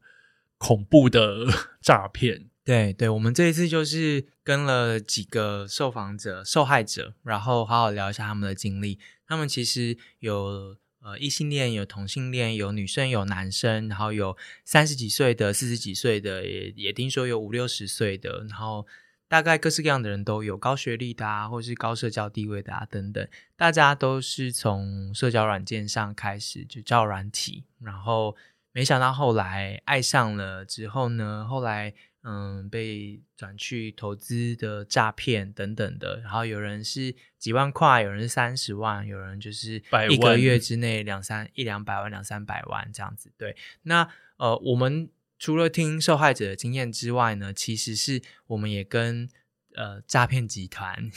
[0.57, 1.45] 恐怖的
[1.79, 2.47] 诈骗。
[2.65, 8.97] 对对，我们这一次就是跟了几个受访者、受害者，然后好好聊一下他们的经历。
[9.27, 14.35] 他们其实有呃异性恋，有同性恋，有女生，有男生，然后有
[14.65, 18.85] 三十几岁的、四十几岁的，也也听说有五六十岁的，然后
[19.27, 28.35] 大概各式各样的人都有，高学历的啊，或是高社交地位的啊等等，大家都是从社交软件上开始就交软体，然后
[28.71, 31.93] 没想到后来爱上了之后呢，后来
[32.29, 43.31] 嗯被转去投资的诈骗等等的，然后有人是几万块，有人是三十万，有人就是百一个月之内两三一两百万、两三百万这样子。
[43.37, 45.09] 对，那呃，我们
[45.39, 49.29] 除了听受害者的经验之外呢，其实是我们也跟
[49.75, 51.09] 呃诈骗集团，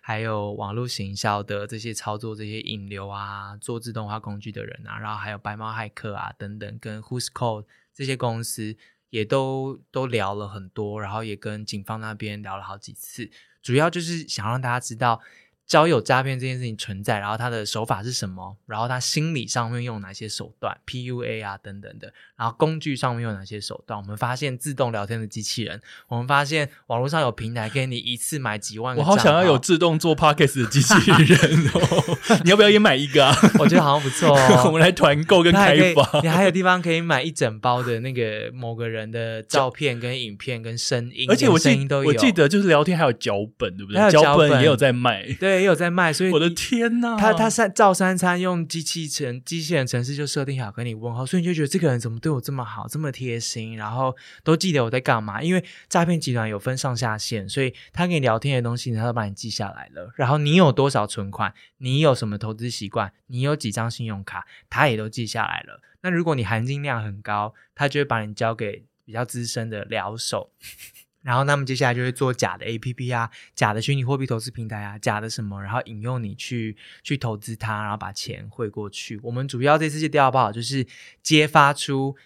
[0.00, 8.74] 还有网络行销的这些操作这些引流啊、做自动化工具的人啊，然后还有白猫骇客啊等等，跟 Who's Call 这些公司
[9.10, 13.30] 也都都聊了很多，然后也跟警方那边聊了好几次，
[13.62, 15.20] 主要就是想让大家知道。
[15.68, 24.00] 交友诈骗这件事情存在，然后他的手法是什么，然后他心理上面用哪些手段，PUA 啊等等的，然后工具上面用哪些手段。
[24.00, 32.18] 我们发现自动聊天的机器人，我们发现网络上有平台给你一次买几万个，我好想要有自动做 podcast 的机器人哦！
[32.44, 33.36] 你要不要也买一个啊？
[33.58, 34.72] 我觉得好像不错哦 我哦。
[34.72, 36.20] 们来团购跟开发。
[36.22, 42.08] 你还有地方可以买一整包的那个某个人的照片、跟影片、跟声音，而且我记音都有。
[42.08, 43.98] 我记得就是聊天还有脚本，对不对？
[44.10, 45.30] 脚本脚本也有在卖。
[45.38, 47.16] 对，也有在卖，所以我的天呐！
[47.18, 55.42] 他他三照三餐用机器程机器人城市就设定好跟你问候，所以你就觉得这个人怎么对我这么好，这么贴心，然后都记得我在干嘛。
[55.42, 60.12] 因为诈骗集团有分上下线，所以他跟你聊天的东西，他都把你记下来了。
[60.16, 65.80] 然后你有多少存款，你有什么投资习惯，你有几张信用卡，他也都记下来了。
[66.02, 70.52] 那如果你含金量很高，他就会把你交给比较资深的聊手。
[71.22, 79.18] 然后他们接下来就会做假的 A P P 啊，假的虚拟货币投资平台啊，假的什么，然后引诱你去去投资它，然后把钱汇过去。
[79.22, 80.86] 我们主要这次的调查报道就是
[81.22, 82.16] 揭发出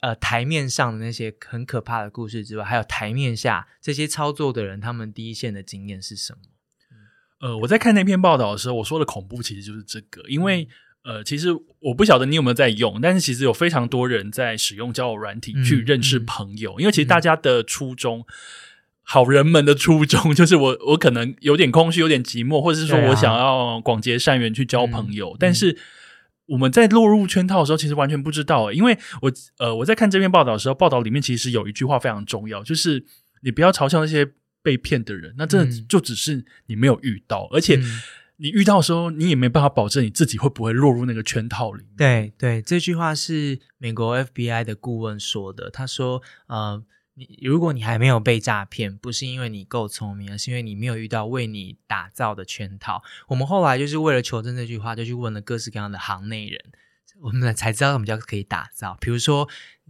[0.00, 6.40] 呃台面上的那些很可怕的故事之外，还有台面下这些操作的人他们第一线的经验是什么？
[7.40, 10.68] 呃，我在看那篇报道的时候，我说的恐怖其实就是这个，因为
[11.04, 11.48] 呃，其实
[11.80, 18.26] 我不晓得你有没有在用，但是其实有非常多人在使用交友软体嗯去认识嗯朋友，因为其实大家的初衷。
[19.02, 25.32] 好人们的初衷 就是我，我可能有点空虚，有点寂寞，或者是说我想要广结善缘去交朋友。
[25.32, 25.76] 嗯但是
[26.46, 33.04] 我们在落入圈套的时候，其实完全不知道、欸，因为我呃我在看这篇报道的时候，报道里面其实有一句话非常重要，就是
[33.42, 34.24] 你不要嘲笑那些
[34.62, 38.00] 被骗的人，那真的嗯就只是你没有遇到，而且嗯
[38.40, 41.84] 你遇到的时候，你也没办法保证你自己会不会落入那个圈套里。
[41.96, 45.68] 对对，这句话是美国 FBI 的顾问说的。
[45.68, 46.82] 他说：“呃，
[47.14, 56.58] 你如果你还没有被诈骗，不是因为你够聪明，而是因为你没有遇到为你打造的圈套。”我们后来就是为了求证这句话，就去问了各式各样的行内人，
[57.20, 58.96] 我们才知道什么叫可以打造。
[59.02, 59.46] 比如说，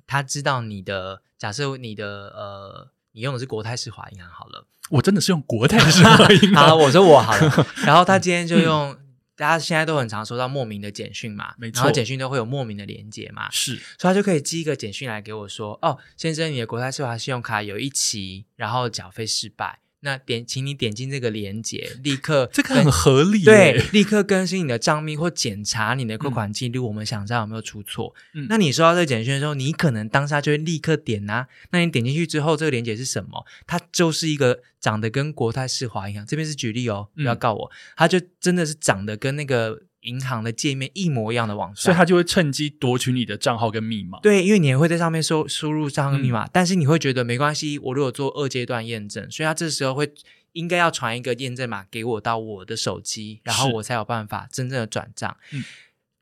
[0.09, 4.67] 他知道你的，假设你的呃，你用的是国泰世华银行好了。
[4.91, 6.67] 我真的是用国泰世华银行。
[6.67, 7.67] 好，行，我说我好了。
[7.85, 8.97] 然后他今天就用，
[9.37, 13.77] 大家现在都很常收到莫名的简讯嘛，没错然后简讯都会有莫名的连接嘛，是。
[13.77, 23.45] 所以他就可以寄一个简讯来给我说，哦，先生，你的国泰世华信用卡有一期，然后缴费失败，那点，请你点进这个链接，立刻 这个很合理耶。
[23.45, 28.15] 对，立刻更新你的账密或检查你的扣款记录，我们想知道有没有出错。
[28.35, 33.45] 嗯那你收到这个简讯的时候，你可能当下就会立刻点呐、那你点进去之后，这个链接是什么？
[33.67, 44.19] 它就是一个长得跟国泰世华一样这边是举例哦，不要嗯告我，它就真的是长得跟那个银行的界面一模一样的网站，所以他就会趁机夺取你的账号跟密码。
[44.21, 50.13] 对，因为你也会在上面输输入账号密嗯码，但是你会觉得没关系，我如果做二阶段验证，所以他这时候会
[50.53, 55.37] 应该要传一个验证码给我到我的手机，然后我才有办法真正的转账。
[55.53, 55.63] 嗯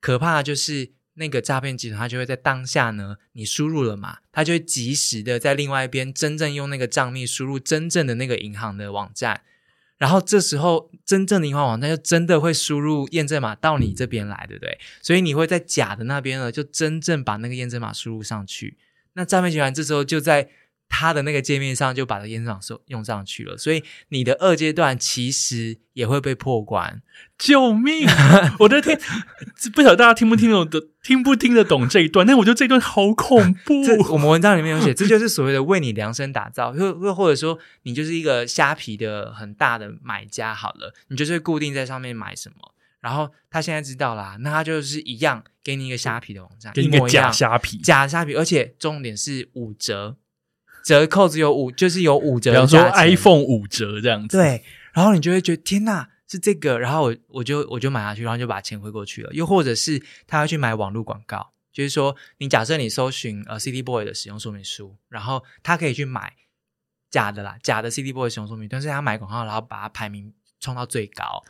[0.01, 9.43] 可怕的就是那个诈骗集团，他就会在当下呢，你输入了码，他就会及时的在另外一边真正用那个账密输入真正的那个银行的网站。
[9.99, 14.79] 然后这时候，真正的银行网站就真的会输入验证码到你这边来，对不对？
[15.03, 18.79] 所以你会在假的那边呢，就真正把那个验证码输入上去。
[19.15, 20.49] 那诈骗集团这时候就在
[20.89, 27.03] 他的那个界面上就把这个验证码收用上去了，所以你的二阶段其实也会被破关。
[27.37, 28.09] 救命！
[28.59, 28.99] 我的天，
[29.75, 32.27] 不晓得大家听不听得懂，听不听得懂这一段？
[32.27, 33.85] 但我觉得这一段好恐怖。
[33.87, 42.75] 这我们文章里面有写，这就是所谓的为你量身打造，又又或者说你就是一个虾皮的很大的买家好了，你就是固定在上面买什么。
[43.01, 50.17] 然后他现在知道啦，那他就是一样给你一个虾皮的网站，给你一个假虾皮，假虾皮，而且重点是五折，
[50.89, 54.65] 折扣只有五，就是有五折比方说 iPhone 五折这样子。，对，
[54.95, 59.31] 然后你就会觉得天呐，是这个，然后我我就我就买下去，然后就把钱汇过去了。
[59.35, 66.33] 又或者是他要去买网络广告，就是说你假设你搜寻呃 CD Boy 的使用说明书，然后他可以去买
[67.11, 71.43] 假的啦，假的 CD Boy 使用说明书，但是他买广告，然后把它排名冲到最高，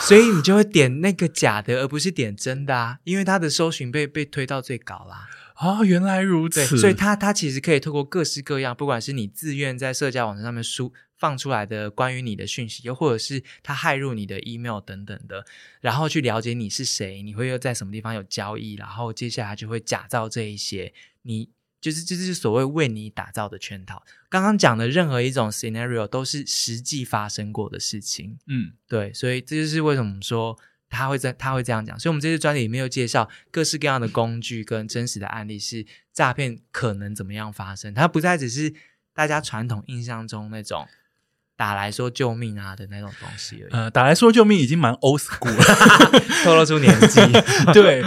[0.00, 5.28] 所以你就会点那个假的，而不是点真的啊，因为它的搜寻被被推到最高啦。
[5.54, 6.78] 啊，原来如，此。
[6.78, 15.44] 所以它它其实可以透过各式各样，不管是你自愿在社交网站上面输放出来的关于你的讯息，又或者是它害入你的 email 等等的，
[15.82, 24.04] 然后去了解你是谁，你会又在什么地方有交易，然后接下来就会假造这一些，你就是这就是所谓为你打造的圈套。
[24.28, 30.58] 刚刚讲的任何一种 scenario 都是实际发生过的事情，嗯，对，所以这就是为什么说
[30.88, 31.98] 他会在他会这样讲。
[31.98, 37.94] 所以我们这次专题里面又介绍各式各样的工具跟真实的案例，是诈骗可能怎么样发生。
[37.94, 38.74] 它不再只是
[39.14, 40.86] 大家传统印象中那种
[41.56, 46.20] 打来说救命啊的那种东西而已，呃，打来说救命已经蛮 old school 了。
[46.44, 47.20] 透露出年纪。
[47.74, 48.02] 对，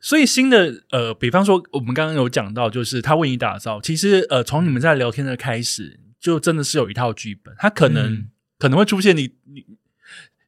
[0.00, 8.28] 所以新的呃，比方说我们刚刚有讲到，就是他为你打造，其实呃，从你们在聊天的开始，就真的是有一套剧本，他可能、嗯。
[8.58, 9.66] 可能会出现你你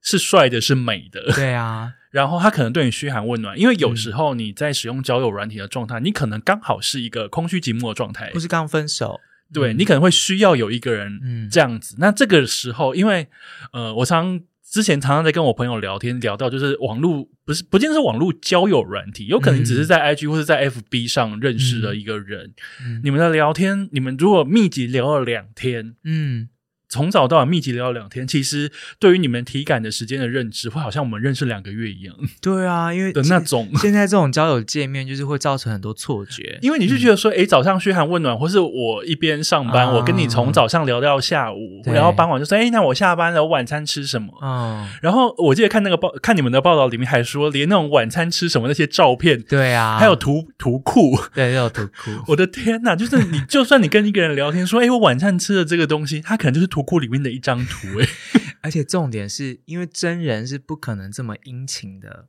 [0.01, 3.97] 是帅的，是美的，对啊， 然后他可能对你嘘寒问暖，因为有嗯。
[3.99, 8.31] 时候你在使用交友软体的状态，你可能刚好是一个空虚寂寞的状态。
[8.31, 9.21] 不，是刚分手，
[9.53, 9.79] 对、嗯。
[9.79, 11.51] 你可能会需要有一个人嗯。
[11.51, 11.97] 这样子。
[11.99, 13.29] 那这个时候，因为
[13.75, 14.41] 呃，我常
[14.71, 22.53] 之前常常在跟我朋友聊天，聊到就是网络不是不见得是网络交友软体，有可能只是在 IG 或者在 FB 上认识的一个人。
[22.85, 23.01] 嗯。
[23.03, 26.49] 你们的聊天，你们如果密集聊了两天，嗯
[26.89, 33.69] 从早到晚密集聊了两天，其实对于你们体感的时间的认知，会好像我们认识两个月一样对啊，因为的那种。
[33.81, 44.33] 现在这种交友界面就是会造成很多错觉，因为你就觉得说，哎，早上嘘寒问暖，或是我一边上班，啊我跟你从早上聊到下午，对然后傍晚就说，哎，那我下班了，我晚餐吃什么？
[44.43, 52.97] 嗯，然后我记得看那个报，看你们的报道里面还说，连那种晚餐吃什么那些照片，对啊，还有图图库，对，有图库， 我的天呐！
[52.97, 58.07] 就是你，就算你跟一个人聊天说，哎，我晚餐吃的这个东西，他可能就是图库里面的一张图，哎，
[58.63, 62.29] 而且重点是因为真人是不可能这么殷勤的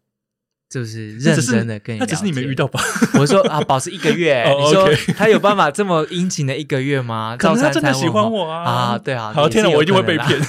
[0.67, 2.81] 就是认真的跟你那只是你没遇到吧？
[3.19, 7.37] 我说啊，保持一个月，哦 你说他有办法这么殷勤的一个月吗？
[7.37, 8.63] 可能照三他真的喜欢我啊！
[8.63, 10.39] 啊，对啊，好，天哪，我一定会可被骗。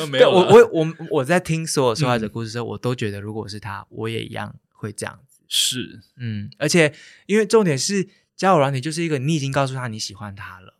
[0.10, 5.40] 没有我，我我我在听所有受害者嗯故事的时候，我都觉得如果是他，我也一样会这样子。
[5.48, 6.94] 是嗯，而且
[7.26, 10.74] 因为重点是交友软体就是一个你已经告诉他你喜欢他了，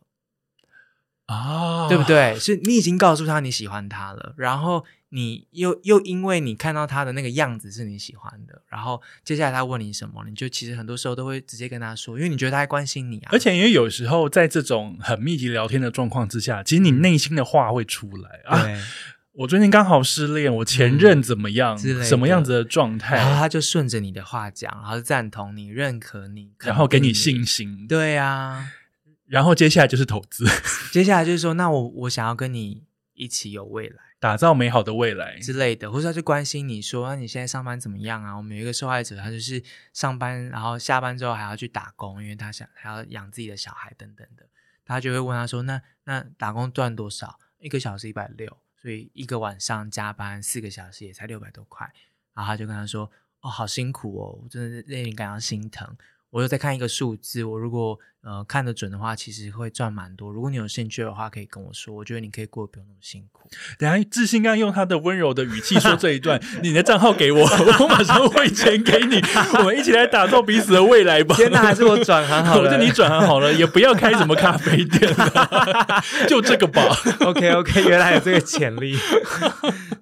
[1.29, 2.03] 啊，对不？
[2.03, 2.37] 对？
[2.39, 13.29] 是你已经告诉他你喜欢他了，然后你又又因为你看到他的那个样子是你喜欢的，然后接下来他问你什么，你就其实很多时候都会直接跟他说，因为你觉得他在关心你啊。
[13.31, 18.65] 而且因为有时候在这种很密集聊天的状况之下，其实你内心的话会出来啊。
[19.33, 27.87] 我最近刚好失恋，我前任怎么样，什么样子的状态，然后他就顺着你的话讲，然后赞同你、认可你，然后给你信心。
[27.87, 28.67] 对啊，
[29.29, 30.45] 然后接下来就是投资，
[30.91, 33.97] 接下来就是说，那我我想要跟你一起有未来。
[34.19, 35.39] 打造美好的未来。
[35.39, 38.35] 之类的，或者他就关心你说，那、你现在上班怎么样啊？
[38.35, 39.63] 我们有一个受害者，他就是
[39.93, 44.45] 上班，然后下班之后还要去打工，因为他想还要养自己的小孩等等的，
[44.83, 47.39] 他就会问他说，那那打工赚多少？
[47.59, 51.89] 一个小时一百六，所以一个晚上加班四个小时也才六百多块。
[52.33, 53.09] 然后他就跟他说，
[53.41, 55.95] 哦，好辛苦哦，我真的是令人感到心疼。
[56.31, 60.31] 我又在看一个数字，我如果呃看得准的话，其实会赚蛮多。
[60.31, 63.49] 如果你有兴趣的话，可以跟我说，我觉得你可以过得不用那么辛苦。
[63.79, 69.19] 等下志信刚刚用他的温柔的语气说这一段，你的账号给我，我马上汇钱给你，
[69.57, 71.35] 我们一起来打造彼此的未来吧。
[71.35, 72.61] 天哪，还是我转行好了。
[72.63, 76.83] 我觉得你转行好了，也不要开什么咖啡店了， 就这个吧。
[77.25, 78.95] OK OK，原来有这个潜力。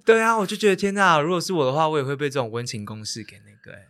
[0.04, 3.86] 对啊，我就觉得天哪，如果是我的话，我也会被这种温情攻势给那个、欸。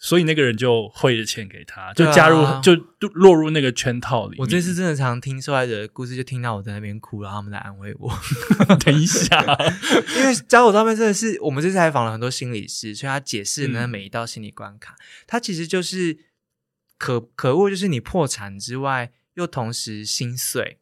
[0.00, 4.36] 所以那个人就汇了钱给他，就加入，就就落入那个圈套里。
[4.38, 8.12] 我这次真的常听受害者的故事，就听到我在那边哭，然后他们来安慰我。
[8.84, 9.44] 等一下，
[10.16, 14.94] 因为交友上面真的是，我们这次采访了很多心理师，所以他解释呢嗯每一道心理关卡，
[15.26, 16.16] 他其实就是
[16.96, 20.78] 可可恶，就是你破产之外，又同时心碎。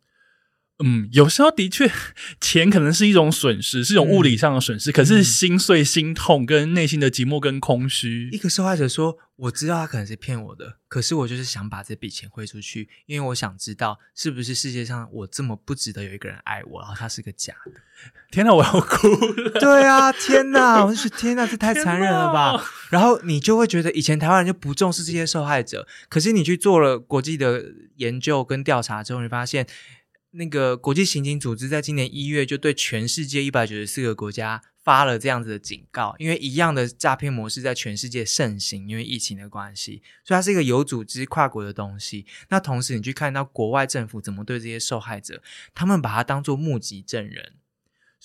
[0.84, 1.90] 嗯，有时候的确，
[2.38, 17.72] 钱可能是一种损失，是一种物理上的损失，可是心碎、心痛跟内心的寂寞跟空虚一，个受害者说：“我知道他可能是骗我的，可是我就是想把这笔钱汇出去，因为我想知道是不是世界上我这么不值得有一个人爱我，然后他是个假的。
[18.30, 20.84] 天哪，我要哭了。”对啊，天哪！
[20.84, 22.62] 我就是天哪，这太残忍了吧！
[22.90, 27.64] 然后你就会觉得以前台湾人就不重视这些受害者，可是你去做了国际的
[27.96, 29.66] 研究跟调查之后，你发现
[30.36, 42.26] 那个国际刑警组织在今年一月就对全世界一百九十四个国家发了这样子的警告，因为一样的诈骗模式在全世界盛行，因为疫情的关系，所以它是一个有组织、跨国的东西。
[42.50, 45.42] 那同时，你去看到国外政府怎么对这些受害者，
[45.74, 47.54] 他们把它当做目击证人。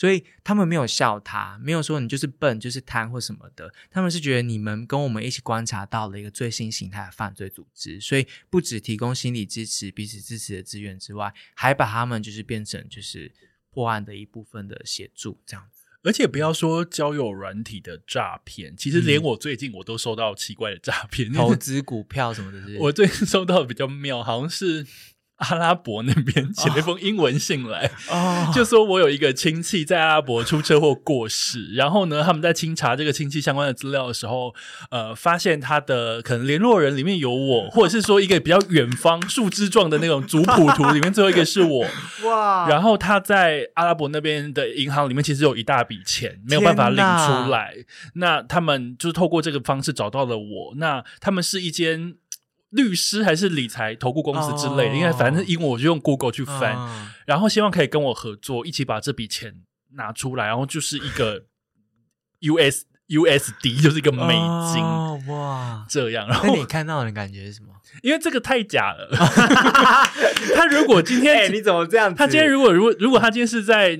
[0.01, 3.71] 所以他们没有笑他，没有说你就是笨，就是贪或什么的。
[3.91, 13.31] 他们是觉得你们跟我们一起观察到了一个最新形态的犯罪组织，所以不只提供心理支持、彼此支持的资源之外，还把他们就是变成就是
[13.69, 15.83] 破案的一部分的协助，这样子。
[16.01, 21.29] 而且不要说交友软体的诈骗，其实连我最近我都收到奇怪的诈骗。
[21.31, 24.83] 投资股票什么的是不是，我最近收到的比较妙，好像是
[25.41, 34.53] 阿拉伯那边 写了一封英文信来，哦，就说我有一个亲戚在阿拉伯出车祸过世，然后呢，他们在清查这个亲戚相关的资料的时候，
[34.91, 41.87] 呃，发现他的可能联络人里面有我， 或者是说一个比较远方树枝状的那种族谱图里面最后一个是我，
[42.25, 42.67] 哇。
[42.69, 47.73] 然后他在阿拉伯那边的银行里面其实有一大笔钱没有办法领出来，
[48.13, 52.15] 那他们就是透过这个方式找到了我，那他们是一间。
[52.71, 59.53] 律师还是理财投顾公司之类的，哦因为反正英文我就用 Google 去翻，嗯然后希望可以跟我合作，一起把这笔钱
[59.95, 61.43] 拿出来，然后就是一个
[62.41, 64.33] US USD， 就是一个美
[64.73, 65.85] 金、哦哇！
[65.89, 66.27] 这样。
[66.27, 67.67] 然那后你看到的感觉是什么？
[68.01, 69.09] 因为这个太假了，
[70.55, 72.13] 他如果今天、哎，你怎么这样？
[72.15, 73.99] 他今天如果如果如果他今天是在。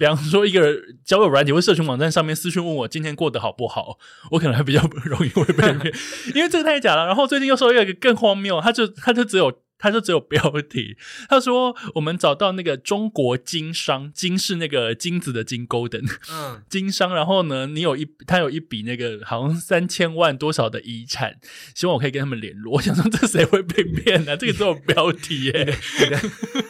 [0.00, 3.98] 比方说，一个交友软体或社群网站上面私讯问我今天过得好不好，
[4.30, 5.92] 我可能还比较容易会被骗，
[6.34, 7.04] 因为这个太假了。
[7.04, 10.96] 然后最近又收到一个更荒谬，他就他就只有他就只有标题，
[11.28, 21.38] 他说我们找到那个中国金商，金是那个金子的金 golden 嗯，金商，然后呢，你有一他有一笔那个好像三千万多少的遗产，
[21.74, 22.74] 希望我可以跟他们联络。
[22.74, 24.36] 我想说这谁会被骗呢、啊？
[24.36, 25.52] 这个只有标题耶、
[26.00, 26.20] 你的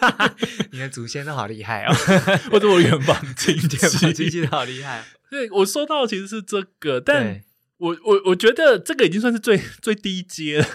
[0.73, 1.95] 你的祖先都好厉害哦，
[2.51, 4.13] 或者我远房亲戚，对吧？
[4.13, 5.05] 机器都好厉害。
[5.31, 7.43] 对我收到的其实是这个，但对
[7.81, 10.67] 我我我觉得这个已经算是最最低阶了。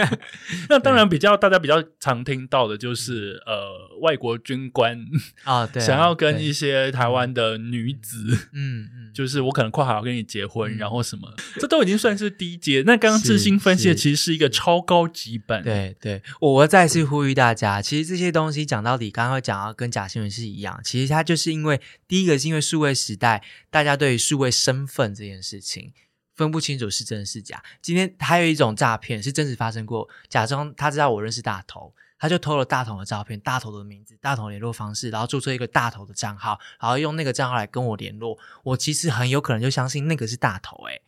[0.70, 4.98] 那当然，比较大家比较常听到的就是呃，外国军官
[5.44, 10.78] 啊，对啊， 想要跟一些台湾的女子，嗯嗯， 就是我可能括好要跟你结婚，嗯。
[10.78, 11.30] 然后什么，
[11.60, 12.82] 这都已经算是低阶。
[12.86, 25.92] 那刚刚是志新分析的其实是一个超高级版，，对对，我我再次呼吁大家，其实这些东西讲到底，刚刚会讲到跟假新闻是一样，其实它就是因为第一个是因为数位时代，大家对于数位身份这件事情
[26.38, 27.62] 分不清楚是真是假。
[27.82, 31.92] 今天还有一种诈骗是真实发生过，假装他知道我认识大头。
[32.20, 38.36] 他就偷了大头的照片、大头的名字、大头联络方式，然后注册一个大头的账号，然后用那个账号来跟我联络。
[38.64, 41.00] 我其实很有可能就相信那个是大头、欸，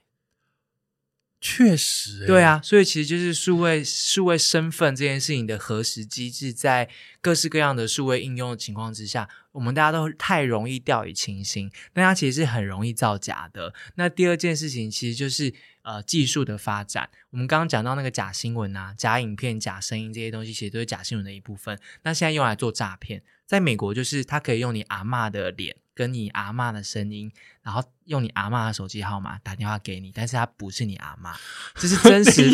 [1.41, 6.91] 确实、对，啊，所以其实就是数位数位身份这件事情的核实机制，在
[7.22, 13.72] 各式各样的数位应用的情况之下，我们大家都太容易掉以轻心，那它其实是很容易造假的。
[13.95, 17.09] 那第二件事情其实就是呃技术的发展。
[17.30, 21.78] 我们刚刚讲到那个假新闻啊、假影片、假声音这些东西，其实都是假新闻的一部分。
[22.03, 27.30] 那现在用来做诈骗，在美国就是它可以用你阿嬷的脸跟你阿嬷的声音，
[27.62, 31.36] 然后用你阿嬷的手机号码打电话给你，但是他不是你阿嬷，
[31.74, 32.51] 这是 真实，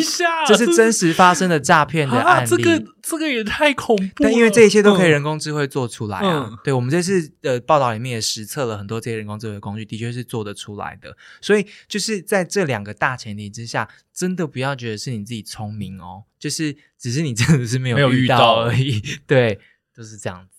[0.48, 2.48] 这是真实发生的诈骗的啊，案例。
[2.48, 4.10] 这个这个也太恐怖了。
[4.16, 11.16] 但因为这一切都可以嗯人工智慧做出来啊，嗯对我们这次的报道里面也实测了很多这些人工智慧工具，的确是做得出来的。
[11.40, 19.00] 所以就是在这两个大前提之下，真的不要觉得是你自己聪明哦，就是只是你真的是没有没有遇遇到而已。
[19.24, 19.60] 对，
[19.96, 20.55] 就是这样子。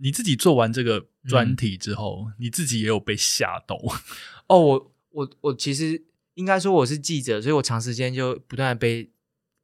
[0.00, 3.76] 你自己做完这个嗯专题之后，你自己也有被吓到。
[4.46, 6.02] 哦，我我我其实
[6.34, 9.10] 应该说我是记者，所以我长时间就不断的被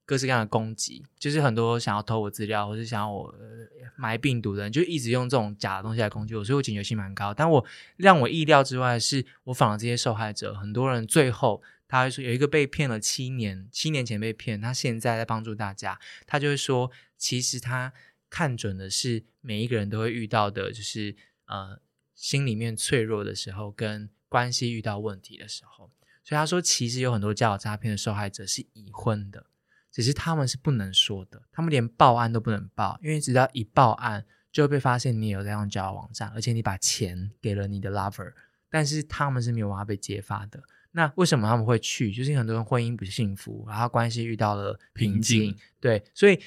[0.04, 3.66] 各式各样的攻击，就是很多想要偷我资料，或是想要我、呃、
[3.96, 7.34] 埋病毒的人，就一直用这种假的东西来攻击我，所以我警觉性蛮高。
[7.34, 7.64] 但我
[7.96, 17.92] 让我意料之外的是，我访了这些受害者，很多人最后他会说有一个被骗了七年，七年前被骗，他现在在帮助大家，他就会说，其实他
[18.30, 21.14] 看准的是每一个人都会遇到的，就是
[21.46, 21.80] 呃
[22.14, 25.90] 心里面脆弱的时候，跟关系遇到问题的时候。
[26.24, 29.46] 所以他说，其实有很多交友诈骗的受害者是已婚的，
[29.92, 38.32] 只是他们是不能说的，他们连报案都不能报，因为只要一报案，就会被发现你有在用交友网站，而且你把钱给了你的 lover，
[38.68, 40.60] 但是他们是没有办法被揭发的。
[40.90, 42.10] 那为什么他们会去？
[42.10, 46.40] 就是很多人婚姻不幸福，然后关系遇到了瓶颈，对，所以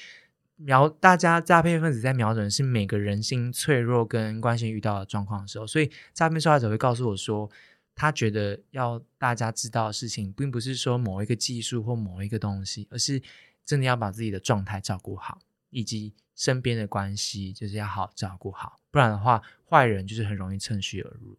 [0.62, 7.50] 瞄大家诈骗分子在瞄准的是每个人心脆弱跟关心遇到的状况的时候，所以诈骗受害者会告诉我说，
[7.94, 13.22] 他觉得要大家知道的事情，并不是说某一个技术或某一个东西，而是
[13.64, 15.38] 真的要把自己的状态照顾好，
[15.70, 21.38] 以及身边的关系就是要好好照顾好，不然的话，坏人就是很容易趁虚而入。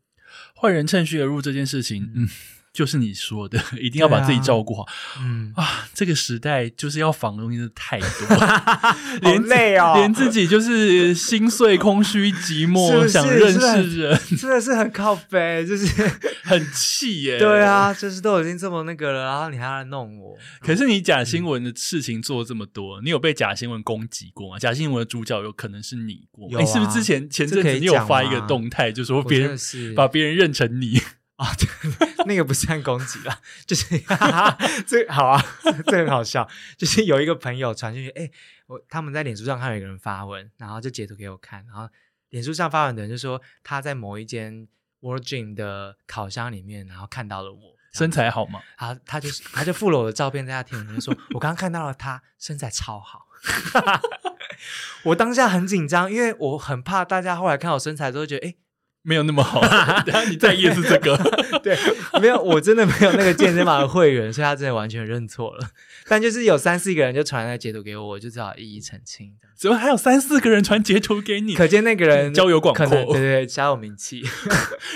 [0.55, 2.29] 坏人趁虚而入这件事情，嗯嗯，
[2.73, 4.85] 就是你说的， 一定要把自己照顾好
[5.19, 15.85] 嗯，啊这个时代就是要防的东西真的太多， 好连累哦连自己就是心碎、空虚、寂寞，想认识人，真的是很靠背，就是
[16.43, 17.39] 很气耶。
[17.39, 17.61] 对。
[17.61, 24.57] 啊，就是都已经这么那个了，然后你还要来弄我，可是你假新闻的事情做这么多，你有被假新闻攻击过吗？
[24.57, 26.59] 假新闻的主角有可能是你过吗？
[26.59, 29.57] 你是不是之前前阵子你有发一个动态，就说别人
[29.95, 30.99] 把别人认成你？
[31.41, 31.67] 啊，对，
[32.27, 33.97] 那个不算攻击啦，就是
[34.85, 35.43] 这好啊，
[35.87, 36.47] 这很好笑。
[36.77, 38.29] 就是有一个朋友传进去，哎，
[38.67, 41.89] 我他们在脸书上看到有一个人发文，然后就截图给我看，然后
[42.29, 44.67] 脸书上发文的人就说他在某一间
[44.99, 47.75] World Gym 的烤箱里面，然后看到了我。
[47.93, 48.61] 身材好吗？
[48.79, 53.27] 然后他就他就附了我的照片在他贴文里面说，我刚刚看到了他身材超好。
[55.03, 58.55] 我当下很紧张，因为我很怕大家后来看我身材之后觉得，哎，
[59.03, 59.61] 没有那么好，
[60.05, 61.17] 然后你在意的是这个。
[61.63, 61.77] 对，
[62.21, 65.69] 没有，我真的没有那个健身房的会员，所以他真的完全认错了。
[66.07, 69.31] 但就是有三四个人就传那截图给我，我就只好一一澄清。
[69.55, 71.53] 怎么还有三四个人传截图给你？
[71.53, 74.23] 可见那个人交友广阔对对对，小有名气。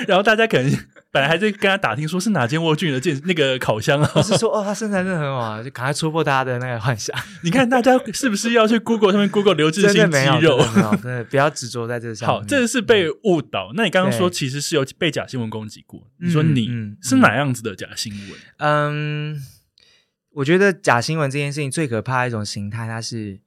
[0.08, 0.72] 然后大家可能
[1.16, 4.12] 本来还在跟他打听，说是哪间蜗苣的健那个烤箱啊？
[4.16, 7.18] 我是说，哦，他身材真的很好啊，就赶快戳破大家的那个幻想。
[7.42, 11.02] 你看大家是不是要去 Google 上面 Google 刘志新肌，肉真？
[11.02, 12.40] 真的不要执着在这上面。
[12.42, 13.72] 好，这个是被误导。
[13.76, 16.68] 那你刚刚说其实是有被假新闻攻击过，你说你
[17.02, 18.32] 是哪样子的假新闻？
[18.58, 19.42] 嗯，
[20.34, 23.40] 我觉得假新闻这件事情最可怕的一种形态，它是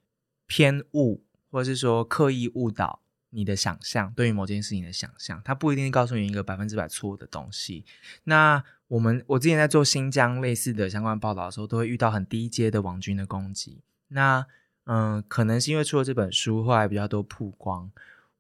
[0.46, 7.84] 偏误，或者是说刻意误导你的想象，对于某件事情的想象，它不一定告诉你一个百分之百错误的东西。
[8.24, 13.82] 那我们我之前在做新疆类似的相关报道的时候，都会遇到很低阶的网军的攻击。
[14.08, 14.46] 那
[14.84, 17.90] 嗯，可能是因为出了这本书，后来比较多曝光，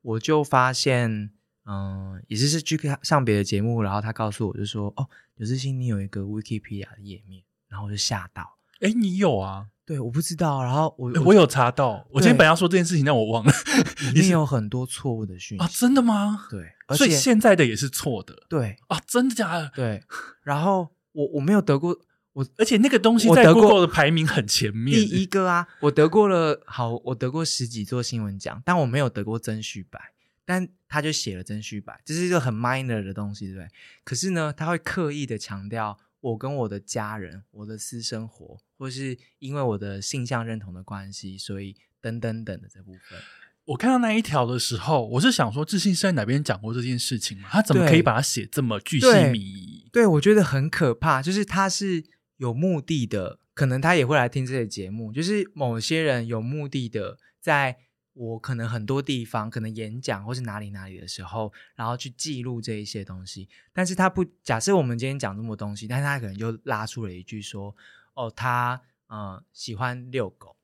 [0.00, 1.30] 我就发现，
[1.66, 5.06] 嗯，也是是去看上别的节目，然后他告诉我就说，哦，
[5.36, 9.68] 刘志新你有一个 Wikipedia 的页面，然后我就吓到，哎，你有啊？
[9.88, 13.50] 对，我不知道，然后我我有查到，我今天本来要说这件事情，但我忘了，
[14.12, 16.46] 里面有很多错误的讯息啊，真的吗？
[16.50, 19.72] 对，所以现在的也是错的，对啊，真的假的？
[19.74, 20.02] 对，
[20.42, 21.98] 然后我我没有得过。
[22.34, 29.98] 我而且那个东西在 Google 的排名很前面，第一个啊，我得过了，好，我得过十几座新闻奖，但我没有得过真续白，
[30.44, 33.68] 但他就写了真续白，这是一个很 minor 的东西，对不对？
[34.04, 43.18] 可是呢，他会刻意的强调我跟我的家人、我的私生活，或是因为我的性向认同的关系，所以等等等的这部分。
[43.64, 47.48] 我看到那一条的时候，我是想说，自信是在哪边讲过这件事情吗？
[47.50, 49.88] 他怎么可以把它写这么巨细靡遗？
[49.92, 52.04] 对，我觉得很可怕，就是他是。
[52.38, 55.12] 有目的的，可能他也会来听这些节目。
[55.12, 57.76] 就是某些人有目的的，在
[58.18, 63.48] 我可能很多地方，可能演讲或是哪里哪里的时候，然后去记录这一些东西。
[63.72, 67.74] 但是他不假设我们今天讲这么多东西，但是他可能就拉出了一句说
[68.14, 70.56] ：“哦，他呃喜欢遛狗。”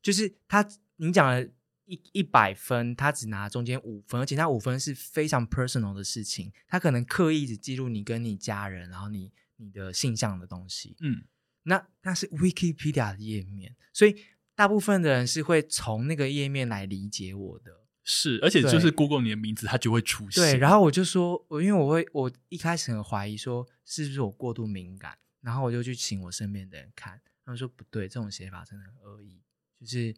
[0.00, 0.66] 就是他
[0.96, 1.42] 你讲了
[1.86, 6.52] 一一百分，他只拿中间五分，而且他五分是非常 personal 的事情。
[6.68, 9.32] 他可能刻意只记录你跟你家人，然后你。
[9.62, 11.22] 你的性向的东西，嗯，
[11.64, 14.16] 那那是 Wikipedia 的页面，所以
[14.60, 20.42] 大部分的人是会从那个页面来理解我的，是，而且就是 Google 你的名字，它就会出现。
[20.42, 29.40] 对，然后我就说，我因为我会，我一开始很怀疑说是不是我过度敏感，然后我就去请我身边的人看，他们说不对，这种写法真的很恶意，
[29.80, 30.14] 就是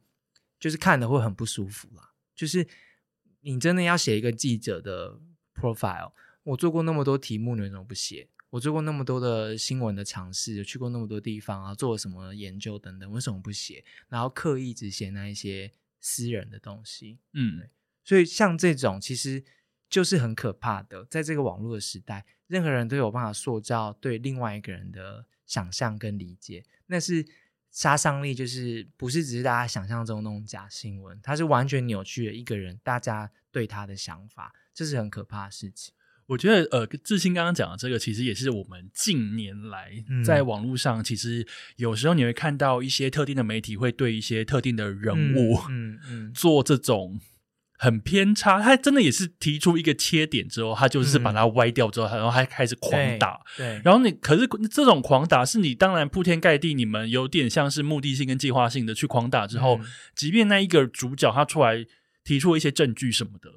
[0.58, 2.10] 就是看的会很不舒服啦。
[2.34, 2.66] 就是
[3.42, 5.20] 你真的要写一个记者的
[5.54, 6.10] profile，
[6.42, 8.28] 我做过那么多题目，你为什么不写？
[8.52, 13.82] 我做过那么多的新闻的尝试，去过那么多地方啊，做了什么研究等等，为什么不写？
[14.10, 17.66] 然后刻意只写那一些私人的东西，嗯，
[18.04, 19.42] 所以像这种其实
[19.88, 27.26] 就是很可怕的，在这个网络的时代，任何人都有办法塑造对另外一个人的想象跟理解，那是
[27.70, 35.94] 杀伤力，就是不是只是大家想象中那种假新闻，它是完全扭曲了一个人大家对他的想法，这是很可怕的事情。
[36.26, 39.92] 我觉得，呃，志兴刚刚讲的这个，其实也是我们近年来
[40.24, 41.46] 在网络上，其实
[41.76, 47.20] 有时候你会看到一些特定的媒体会对一些特定的人物，嗯嗯， 做这种
[47.76, 48.62] 很偏差。
[48.62, 53.40] 他真的也是提出一个切点之后，他就是把它歪掉之后，然后还开始狂打。
[53.56, 59.80] 对，然后你可是这种狂打，是你当然铺天盖地，你们有点像是目的性跟计划性的去狂打之后，
[60.14, 61.84] 即便那一个主角他出来
[62.24, 63.50] 提出一些证据什么的，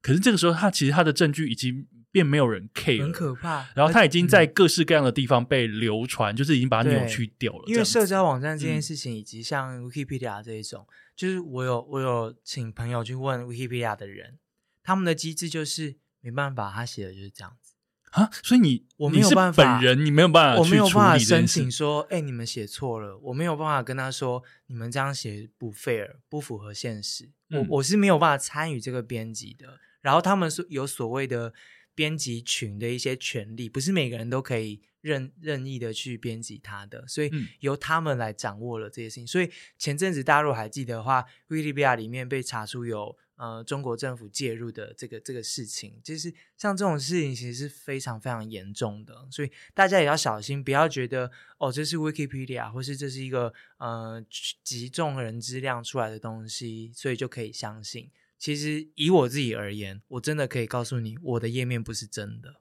[0.00, 1.86] 可是这个时候他其实他的证据已经。
[2.16, 3.68] 便没有人 care，很可怕。
[3.74, 7.64] 然后他已经在各式各样的地方被流传，就是已经把它扭曲掉了。
[7.66, 14.38] 因为社交网站这件事情，以及像 Wikipedia 这一种，就是我有我有请朋友去问 Wikipedia 的人，
[14.82, 17.74] 他们的机制就是没办法，他写的就是这样子
[18.12, 18.30] 啊。
[18.42, 27.28] 所以你我没有办法，本人你没有办法，我没有办法申请说，哎，你们写错了，我没有办法跟他说，你们这样写不 fair，不符合现实。
[27.50, 29.78] 我我是没有办法参与这个编辑的。
[30.00, 31.52] 然后他们说有所谓的。
[31.96, 39.26] 编辑群的一些权利，不是每个人都可以任任意的去编辑它的，所以由他们来掌握了这些事情。
[39.26, 54.22] 所以前阵子大陆还记得的话，Wikipedia 里面被查出有呃中国政府介入的这个这个事情，就是像这种事情其实是非常非常严重的，所以大家也要小心，不要觉得哦这是 Wikipedia 或是这是一个呃
[54.62, 58.10] 集众人之量出来的东西，所以就可以相信。
[58.38, 62.60] 其实以我自己而言，我真的可以告诉你，我的页面不是真的。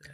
[0.00, 0.10] 对，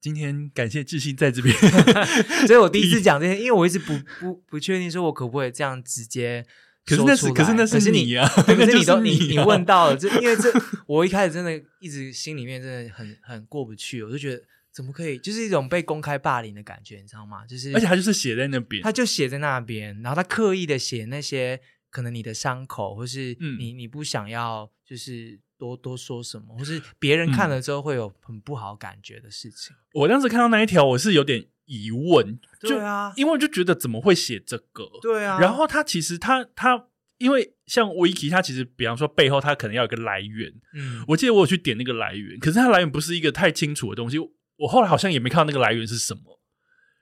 [0.00, 1.54] 今天感谢志信在这边，
[2.46, 6.46] 所以我第一次讲这些，因为我一直不不不确定，说我可不可以这样直接。
[6.86, 10.50] 可是那是，可是那是你啊，可是你都你你 问到了，这因为这
[10.86, 14.42] 我一开始真的一直心里面真的很很过不去，我就觉得
[14.72, 17.44] 怎么可以，就是一种被公开霸凌的感觉，你知道吗？
[17.44, 21.60] 就是而且他就是写在那边，他就写在那边，然后他刻意的写那些。
[21.90, 29.74] 可能你的伤口，或是你你不想要，就是多多说什么，或是别人看了之后会有很不好感觉的事情。
[29.94, 34.88] 我当时看到那一条，我是有点疑问，对啊，因为就觉得怎么会写这个？
[35.02, 35.38] 对啊。
[35.40, 36.86] 然后他其实他他，
[37.16, 40.52] 因为像 Wiki，他其实比方说背后他可能要有个来源。
[40.74, 44.18] 嗯，我记得我有去点那个来源，可是它来源不是一个太清楚的东西。
[44.18, 46.40] 我后来好像也没看到那个来源是什么，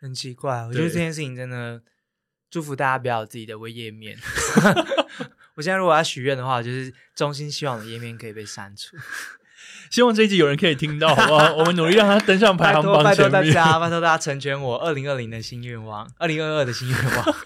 [0.01, 0.65] 很奇怪。
[0.67, 1.83] 我觉得这件事情真的。
[2.51, 4.17] 祝福大家不要有自己的微页面。
[5.57, 8.97] 我现在如果要许愿的话，就是衷心希望我的页面可以被删除。
[9.91, 11.55] 希望这一集有人可以听到，好不好？
[11.55, 17.37] 我们努力让他登上排行榜拜托大家， 拜托大家成全我二零二零的新愿望，二零二二的新愿望。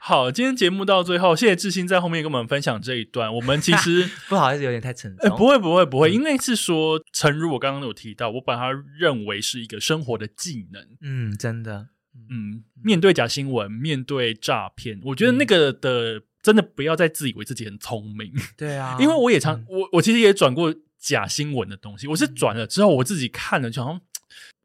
[0.00, 3.32] 好，今天节目到最后，谢谢志新在后面跟我们分享这一段。
[3.34, 5.36] 我们其实不好意思，有点太沉呃，重。
[5.36, 10.82] 不会不会不会，嗯因为是说，诚如我刚刚有提到，我把它认为是一个生活的技能。
[11.02, 11.88] 嗯，真的，
[12.30, 19.66] 嗯，面对假新闻，面对诈骗，我觉得那个的真的不要再自以为自己很聪明，对啊， 因为我也常嗯。
[19.68, 24.00] 我我其实也转过假新闻的东西，我是转了之后我自己看了，就好像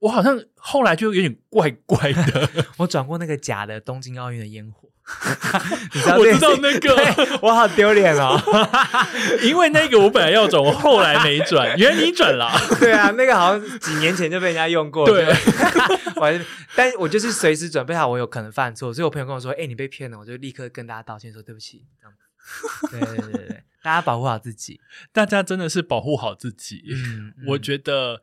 [0.04, 4.90] 我好像后来就有点怪怪的， 我转过那个假的东京奥运的烟火，
[5.96, 8.38] 你知道我知道那个，我好丢脸哦。
[9.42, 12.52] 因为那个我本来要转，我后来没转，原来你转了，
[12.82, 15.06] 对啊，那个好像几年前就被人家用过。
[15.06, 15.26] 对，
[16.18, 22.20] 我还是，但我就是随时准备好我有可能犯错，所以我朋友跟我说：“哎、你被骗了。”我就立刻跟大家道歉，说对不起，这样子。
[22.92, 24.82] 对对对对对，大家保护好自己。
[25.14, 26.84] 大家真的是保护好自己。
[26.92, 28.22] 嗯，我觉得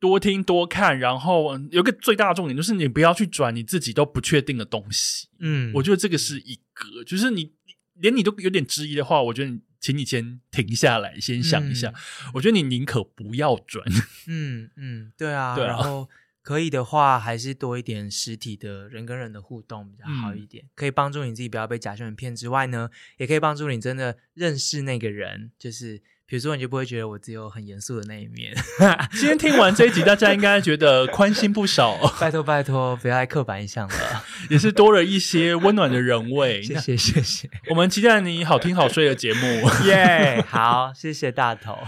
[0.00, 5.28] 多听多看，然后有个最大的重点就是你不要去转你自己都不确定的东西。
[5.38, 11.92] 嗯，我觉得这个是一个，就是你你连你都有点质疑的话，我觉得你请你先停下来，先想一下。
[12.34, 13.84] 我觉得你宁可不要转。
[14.26, 16.08] 嗯嗯，对啊，对啊然后
[16.42, 22.88] 可以的话，还是多一点实体的人跟人的互动比较好嗯一点，可以帮助你自己不要被假新闻骗之外呢，
[23.18, 28.54] 也可以帮助你真的认识那个人，就是比如说你就不会觉得我只有很严肃的那一面。
[29.12, 36.62] 今天听完这一集，大家应该觉得宽心不少， 拜托拜托，不要再刻板印象了， 也是多了一些温暖的人味。
[36.62, 39.70] 谢谢谢谢，我们期待你好听好睡的节目。
[39.86, 41.78] 耶好，谢谢大头，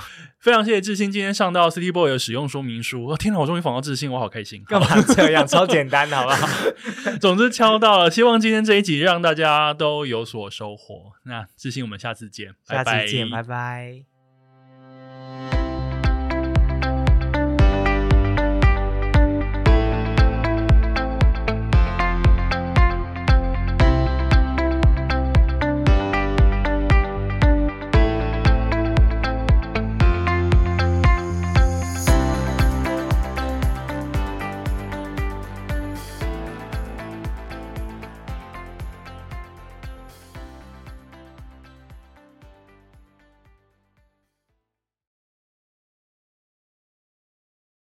[0.40, 3.04] 非常谢谢志兴今天上到 City Boy 的使用说明书。
[3.08, 4.64] 哦、天哪，我终于访到志兴，我好开心。
[4.64, 5.46] 干嘛这样？
[5.46, 6.48] 超简单的好不好？
[7.20, 11.12] 总之敲到了，希望今天这一集让大家都有所收获。
[11.26, 14.10] 那志兴，我们下次见，下拜拜次见，拜拜。